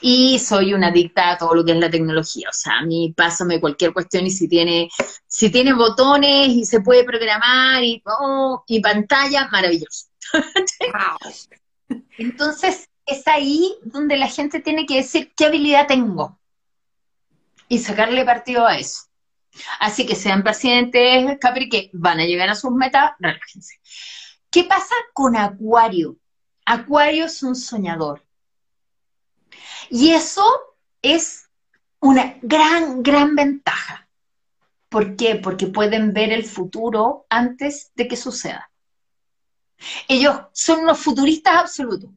[0.00, 2.48] Y soy una adicta a todo lo que es la tecnología.
[2.50, 4.90] O sea, a mí pásame cualquier cuestión y si tiene,
[5.26, 10.06] si tiene botones y se puede programar y, oh, y pantalla, maravilloso.
[12.18, 16.38] Entonces, es ahí donde la gente tiene que decir qué habilidad tengo
[17.68, 19.04] y sacarle partido a eso.
[19.80, 23.80] Así que sean pacientes, Capri, que van a llegar a sus metas, relájense.
[24.50, 26.16] ¿Qué pasa con Acuario?
[26.64, 28.24] Acuario es un soñador.
[29.88, 30.44] Y eso
[31.02, 31.48] es
[32.00, 34.08] una gran, gran ventaja.
[34.88, 35.36] ¿Por qué?
[35.36, 38.70] Porque pueden ver el futuro antes de que suceda.
[40.08, 42.10] Ellos son unos futuristas absolutos.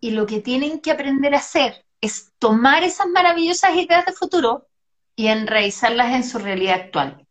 [0.00, 4.68] Y lo que tienen que aprender a hacer es tomar esas maravillosas ideas de futuro
[5.14, 7.26] y enraizarlas en su realidad actual.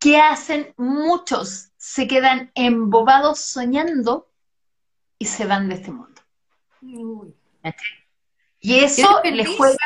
[0.00, 1.67] ¿Qué hacen muchos?
[1.78, 4.30] Se quedan embobados soñando
[5.18, 6.20] y se van de este mundo.
[8.60, 9.76] Y eso les juega.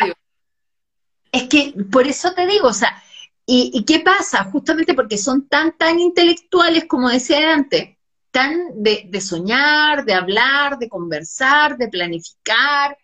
[1.30, 3.02] Es que por eso te digo, o sea,
[3.44, 4.44] ¿Y, qué pasa?
[4.44, 7.96] Justamente porque son tan, tan intelectuales, como decía antes,
[8.30, 12.96] tan de, soñar, de hablar, de conversar, de planificar,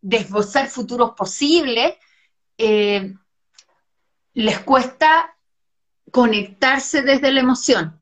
[0.00, 1.94] de esbozar futuros posibles,
[2.58, 3.12] eh,
[4.34, 5.36] les cuesta
[6.10, 8.01] conectarse desde la emoción.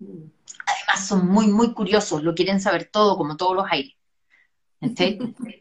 [0.00, 3.94] Además son muy, muy curiosos, lo quieren saber todo, como todos los aires.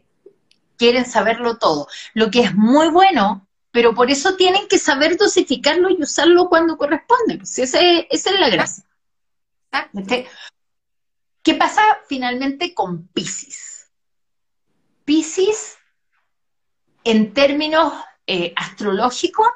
[0.77, 1.87] quieren saberlo todo.
[2.13, 6.77] Lo que es muy bueno pero por eso tienen que saber dosificarlo y usarlo cuando
[6.77, 7.39] corresponde.
[7.39, 8.85] Pues esa, es, la gracia.
[11.41, 13.89] ¿Qué pasa finalmente con Pisces?
[15.05, 15.79] Pisces,
[17.03, 17.93] en términos
[18.27, 19.47] eh, astrológicos,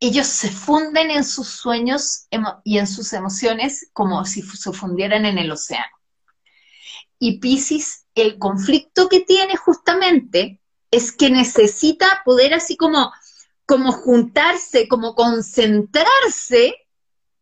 [0.00, 2.26] ellos se funden en sus sueños
[2.64, 5.92] y en sus emociones como si se fundieran en el océano.
[7.18, 13.12] y Pisces, el conflicto que tiene justamente es que necesita poder así como,
[13.66, 16.74] como juntarse, como concentrarse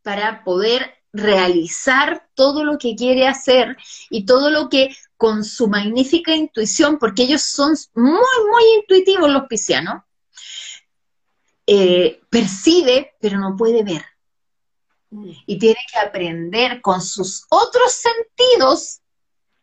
[0.03, 3.77] para poder realizar todo lo que quiere hacer
[4.11, 9.47] y todo lo que con su magnífica intuición, porque ellos son muy, muy intuitivos los
[9.49, 10.03] piscianos,
[11.67, 14.05] eh, percibe, pero no puede ver.
[15.11, 15.31] Mm.
[15.47, 19.01] Y tiene que aprender con sus otros sentidos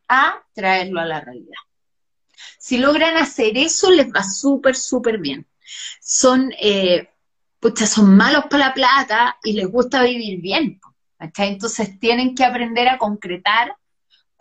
[0.08, 1.60] a traerlo a la realidad.
[2.58, 5.48] Si logran hacer eso, les va súper, súper bien.
[6.02, 7.10] Son, eh,
[7.86, 10.80] son malos para la plata y les gusta vivir bien.
[11.38, 13.76] Entonces tienen que aprender a concretar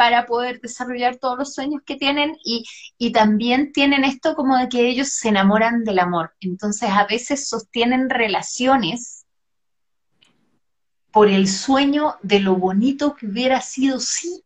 [0.03, 2.65] para poder desarrollar todos los sueños que tienen y,
[2.99, 6.35] y, también tienen esto como de que ellos se enamoran del amor.
[6.41, 9.27] Entonces a veces sostienen relaciones
[11.13, 14.43] por el sueño de lo bonito que hubiera sido si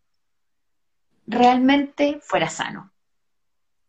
[1.27, 2.93] realmente fuera sano.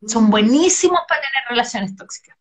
[0.06, 0.30] Son mm.
[0.30, 2.38] buenísimos para tener relaciones tóxicas.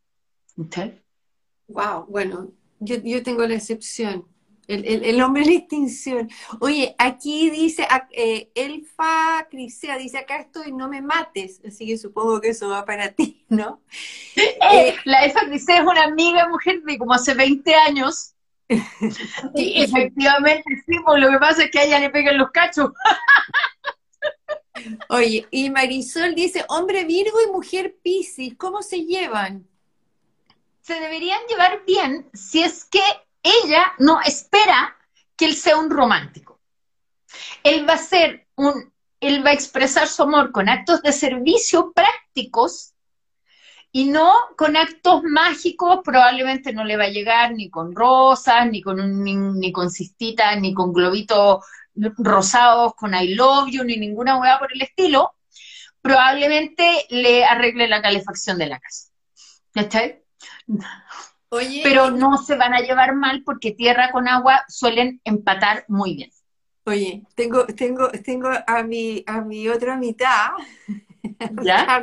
[1.67, 4.25] Wow, bueno, yo, yo tengo la excepción.
[4.69, 6.29] El, hombre de la extinción.
[6.61, 11.61] Oye, aquí dice, eh, Elfa Crisea dice, acá estoy, no me mates.
[11.67, 13.81] Así que supongo que eso va para ti, ¿no?
[14.37, 18.35] Eh, eh, la Elfa Crisea es una amiga mujer de como hace 20 años.
[18.69, 22.91] y efectivamente, sí, pues, lo que pasa es que a ella le pegan los cachos.
[25.09, 29.67] Oye, y Marisol dice, hombre Virgo y mujer Piscis, ¿cómo se llevan?
[30.83, 33.01] Se deberían llevar bien si es que
[33.65, 34.97] ella no espera
[35.37, 36.61] que él sea un romántico.
[37.63, 41.93] Él va a ser un, él va a expresar su amor con actos de servicio
[41.93, 42.95] prácticos
[43.93, 48.83] y no con actos mágicos, probablemente no le va a llegar ni con rosas, ni
[48.83, 49.23] con, un,
[49.59, 54.73] ni, con cistitas, ni con globitos rosados, con I love you, ni ninguna hueá por
[54.73, 55.35] el estilo.
[56.03, 59.09] Probablemente le arregle la calefacción de la casa.
[59.75, 60.19] ¿Está
[61.51, 66.17] Oye, pero no se van a llevar mal porque tierra con agua suelen empatar muy
[66.17, 66.31] bien.
[66.85, 70.51] Oye, tengo, tengo, tengo a mi, a mi otra mitad,
[71.63, 72.03] ¿Ya?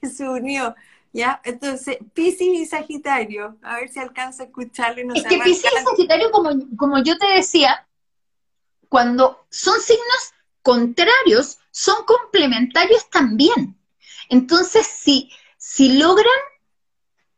[0.00, 0.74] que se unió.
[1.12, 1.40] ¿Ya?
[1.44, 5.00] Entonces, Pisces y Sagitario, a ver si alcanza a escucharlo.
[5.00, 7.84] Y no es que Pisces y Sagitario, como, como yo te decía,
[8.88, 13.76] cuando son signos contrarios, son complementarios también.
[14.28, 16.30] Entonces, si, si logran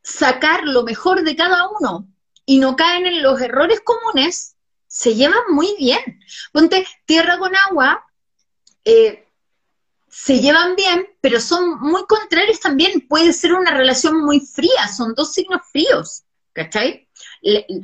[0.03, 2.07] sacar lo mejor de cada uno
[2.45, 4.55] y no caen en los errores comunes,
[4.87, 6.19] se llevan muy bien.
[6.51, 8.05] Ponte tierra con agua,
[8.85, 9.27] eh,
[10.09, 13.07] se llevan bien, pero son muy contrarios también.
[13.07, 16.23] Puede ser una relación muy fría, son dos signos fríos,
[16.53, 17.07] ¿cachai?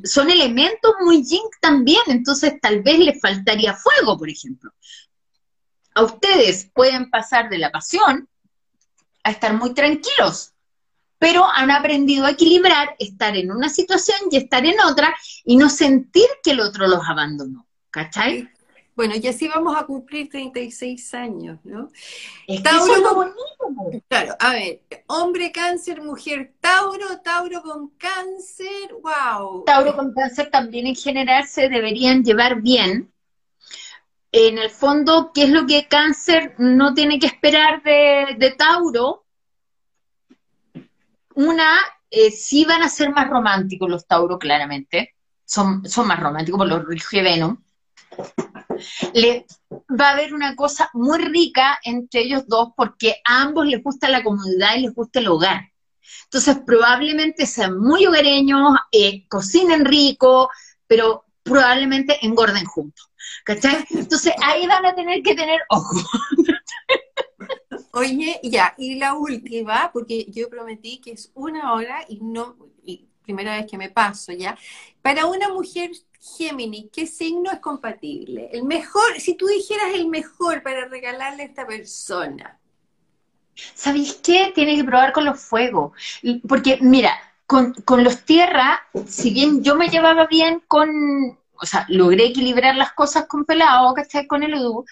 [0.06, 4.72] son elementos muy yin también, entonces tal vez les faltaría fuego, por ejemplo.
[5.96, 8.30] A ustedes pueden pasar de la pasión
[9.24, 10.54] a estar muy tranquilos,
[11.20, 15.14] pero han aprendido a equilibrar, estar en una situación y estar en otra
[15.44, 17.68] y no sentir que el otro los abandonó.
[17.92, 18.50] ¿Cachai?
[18.96, 21.90] Bueno, y así vamos a cumplir 36 años, ¿no?
[22.46, 24.04] Es Tauro bonito.
[24.10, 29.64] Claro, a ver, hombre cáncer, mujer Tauro, Tauro con cáncer, wow.
[29.64, 33.10] Tauro con cáncer también en general se deberían llevar bien.
[34.34, 39.24] En el fondo, ¿qué es lo que cáncer no tiene que esperar de, de Tauro?
[41.40, 41.80] Una,
[42.12, 45.16] eh, sí van a ser más románticos los Tauro, claramente.
[45.46, 47.58] Son, son más románticos por los rige Venus.
[49.14, 49.46] Le,
[49.90, 54.10] va a haber una cosa muy rica entre ellos dos porque a ambos les gusta
[54.10, 55.62] la comodidad y les gusta el hogar.
[56.26, 60.50] Entonces probablemente sean muy hogareños, eh, cocinen rico,
[60.88, 63.10] pero probablemente engorden juntos.
[63.46, 63.86] ¿Cachai?
[63.92, 66.02] Entonces ahí van a tener que tener ojo.
[68.00, 73.06] Oye, ya, y la última, porque yo prometí que es una hora y no, y
[73.24, 74.58] primera vez que me paso, ¿ya?
[75.02, 78.50] Para una mujer Géminis, ¿qué signo es compatible?
[78.52, 82.60] El mejor, si tú dijeras el mejor para regalarle a esta persona.
[83.74, 84.52] ¿Sabéis qué?
[84.54, 85.92] Tienes que probar con los fuegos.
[86.48, 90.90] Porque, mira, con, con los tierras, si bien yo me llevaba bien con,
[91.62, 94.28] o sea, logré equilibrar las cosas con pelado, ¿cachai?
[94.28, 94.86] Con el Edu,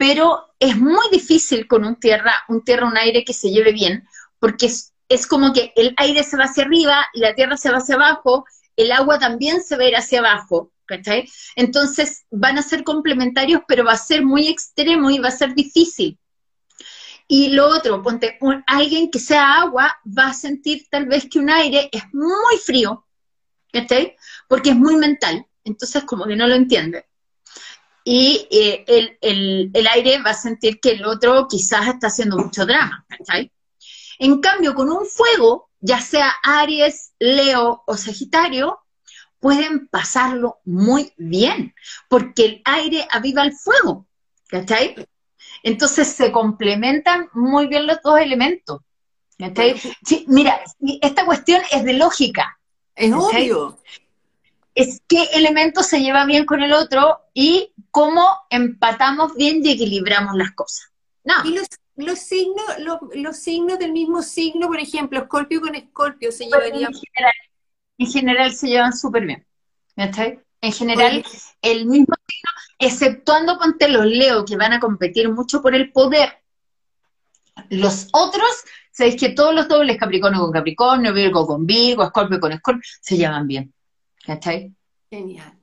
[0.00, 4.08] pero es muy difícil con un tierra, un tierra, un aire que se lleve bien,
[4.38, 7.96] porque es, como que el aire se va hacia arriba la tierra se va hacia
[7.96, 8.46] abajo,
[8.76, 11.28] el agua también se va a ir hacia abajo, ¿cachai?
[11.54, 15.54] Entonces van a ser complementarios, pero va a ser muy extremo y va a ser
[15.54, 16.18] difícil.
[17.28, 21.50] Y lo otro, ponte, alguien que sea agua va a sentir tal vez que un
[21.50, 23.06] aire es muy frío,
[23.70, 24.16] ¿cachai?
[24.48, 27.09] Porque es muy mental, entonces como que no lo entiende.
[28.04, 32.38] Y eh, el, el, el, aire va a sentir que el otro quizás está haciendo
[32.38, 33.52] mucho drama, ¿cachai?
[34.18, 38.78] En cambio, con un fuego, ya sea Aries, Leo o Sagitario,
[39.38, 41.74] pueden pasarlo muy bien,
[42.08, 44.06] porque el aire aviva el fuego,
[44.48, 44.94] ¿cachai?
[45.62, 48.80] Entonces se complementan muy bien los dos elementos.
[49.38, 49.80] ¿cachai?
[50.04, 50.60] Sí, mira,
[51.00, 52.58] esta cuestión es de lógica.
[52.94, 53.78] Es obvio
[54.80, 60.34] es qué elemento se lleva bien con el otro y cómo empatamos bien y equilibramos
[60.36, 60.90] las cosas.
[61.24, 61.34] No.
[61.44, 61.58] Y
[61.96, 62.64] los, signos,
[63.14, 66.92] los, signos del mismo signo, por ejemplo, Escorpio con Escorpio se llevarían.
[67.98, 69.46] En general, se llevan súper bien.
[70.62, 71.24] En general,
[71.60, 76.38] el mismo signo, exceptuando ponte los Leo, que van a competir mucho por el poder.
[77.68, 82.52] Los otros, sabéis que todos los dobles, Capricornio con Capricornio, Virgo con Virgo, Escorpio con
[82.52, 83.74] Escorpio, se llevan bien.
[84.24, 84.74] ¿Cachai?
[85.10, 85.54] Genial.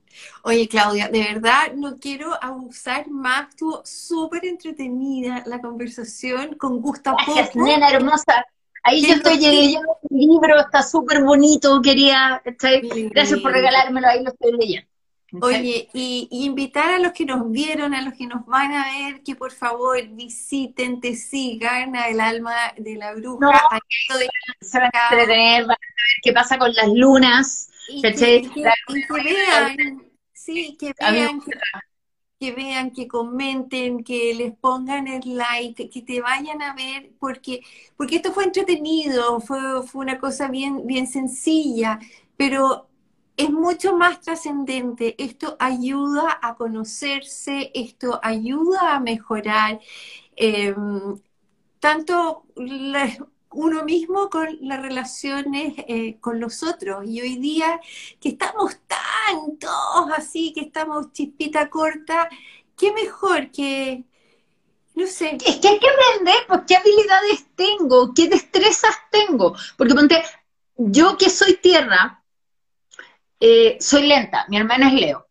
[0.42, 3.50] Oye, Claudia, de verdad no quiero abusar más.
[3.50, 8.44] Estuvo súper entretenida la conversación, con gusto Gracias, nena hermosa.
[8.82, 14.30] Ahí yo estoy leyendo un libro, está súper bonito, quería, Gracias por regalármelo, ahí lo
[14.30, 14.88] estoy leyendo.
[15.42, 19.22] Oye, y, invitar a los que nos vieron, a los que nos van a ver,
[19.22, 23.38] que por favor visiten, te sigan a El Alma de la Bruja.
[23.40, 23.52] No,
[24.60, 28.48] se van a entretener, van a ver qué pasa con las lunas, y que,
[29.24, 30.02] vean,
[30.32, 31.40] sí, que vean,
[32.38, 37.62] que, vean, que comenten, que les pongan el like, que te vayan a ver, porque,
[37.96, 41.98] porque esto fue entretenido, fue, fue una cosa bien, bien sencilla,
[42.36, 42.88] pero
[43.36, 45.14] es mucho más trascendente.
[45.22, 49.80] Esto ayuda a conocerse, esto ayuda a mejorar.
[50.36, 51.20] Em,
[51.80, 52.44] tanto
[53.50, 57.04] uno mismo con las relaciones eh, con los otros.
[57.06, 57.80] Y hoy día
[58.20, 62.28] que estamos tan todos así, que estamos chispita corta,
[62.76, 64.04] qué mejor que,
[64.94, 65.38] no sé.
[65.44, 69.56] Es que hay que aprender, pues, qué habilidades tengo, qué destrezas tengo.
[69.76, 70.22] Porque ponte,
[70.76, 72.22] yo que soy tierra,
[73.40, 75.28] eh, soy lenta, mi hermana es Leo.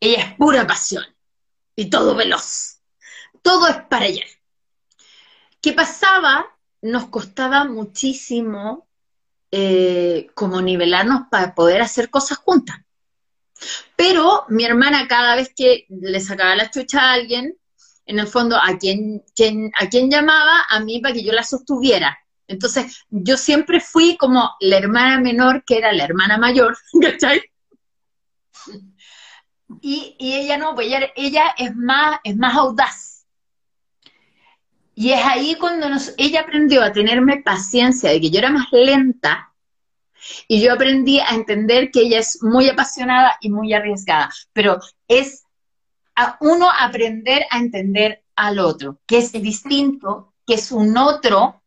[0.00, 1.04] Ella es pura pasión
[1.74, 2.80] y todo veloz.
[3.42, 4.28] Todo es para ayer.
[5.60, 6.57] ¿Qué pasaba?
[6.82, 8.88] Nos costaba muchísimo
[9.50, 12.76] eh, como nivelarnos para poder hacer cosas juntas.
[13.96, 17.56] Pero mi hermana cada vez que le sacaba la chucha a alguien,
[18.06, 19.22] en el fondo, ¿a quién,
[19.74, 20.64] a quién llamaba?
[20.70, 22.18] A mí para que yo la sostuviera.
[22.46, 27.42] Entonces, yo siempre fui como la hermana menor, que era la hermana mayor, ¿cachai?
[29.82, 33.07] Y, y ella no, pues ella, ella es, más, es más audaz.
[35.00, 39.54] Y es ahí cuando ella aprendió a tenerme paciencia de que yo era más lenta
[40.48, 45.44] y yo aprendí a entender que ella es muy apasionada y muy arriesgada, pero es
[46.16, 51.62] a uno aprender a entender al otro, que es distinto, que es un otro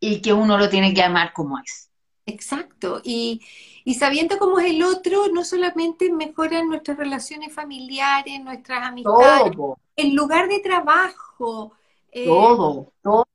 [0.00, 1.88] y que uno lo tiene que amar como es.
[2.26, 3.42] Exacto, y,
[3.96, 9.52] sabiendo cómo es el otro, no solamente mejoran nuestras relaciones familiares, nuestras amistades,
[9.94, 11.77] el lugar de trabajo,
[12.22, 13.28] eh, todo, todo.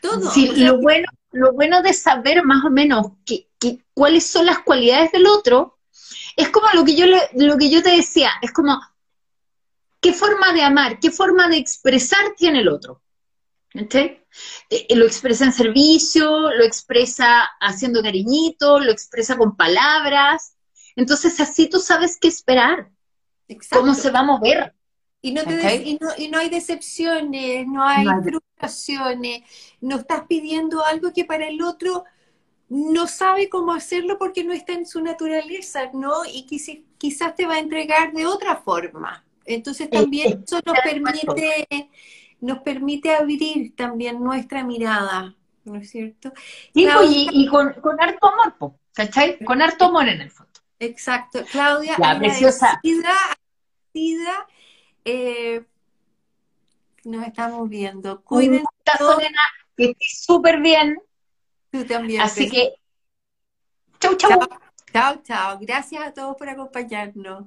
[0.00, 0.32] Todo.
[0.56, 3.48] lo, bueno, lo bueno de saber más o menos que,
[3.94, 5.78] cuáles son las cualidades del otro,
[6.36, 8.80] es como lo que yo lo que yo te decía, es como
[10.00, 13.02] qué forma de amar, qué forma de expresar tiene el otro.
[14.70, 20.56] Eh, lo expresa en servicio, lo expresa haciendo cariñito, lo expresa con palabras.
[20.94, 22.90] Entonces así tú sabes qué esperar,
[23.70, 24.74] cómo se va a mover.
[25.26, 29.42] Y no, y, no, y no, hay decepciones, no hay frustraciones,
[29.80, 32.04] no estás pidiendo algo que para el otro
[32.68, 36.24] no sabe cómo hacerlo porque no está en su naturaleza, ¿no?
[36.32, 39.24] Y quizás te va a entregar de otra forma.
[39.44, 41.90] Entonces también eso nos permite,
[42.40, 45.34] nos permite abrir también nuestra mirada,
[45.64, 46.32] ¿no es cierto?
[46.72, 49.44] Pues, y, con, con, harto amor, ¿cachai?
[49.44, 50.52] Con harto amor en el fondo.
[50.78, 51.42] Exacto.
[51.50, 52.80] Claudia, la preciosa.
[55.08, 55.64] Eh,
[57.04, 58.22] nos estamos viendo.
[58.22, 58.66] Cuídense.
[59.76, 61.00] que estés súper bien.
[61.70, 62.20] Tú también.
[62.22, 62.74] Así que,
[64.00, 64.40] chau, chau.
[64.92, 65.58] Chao, chao.
[65.60, 67.44] Gracias a todos por acompañarnos.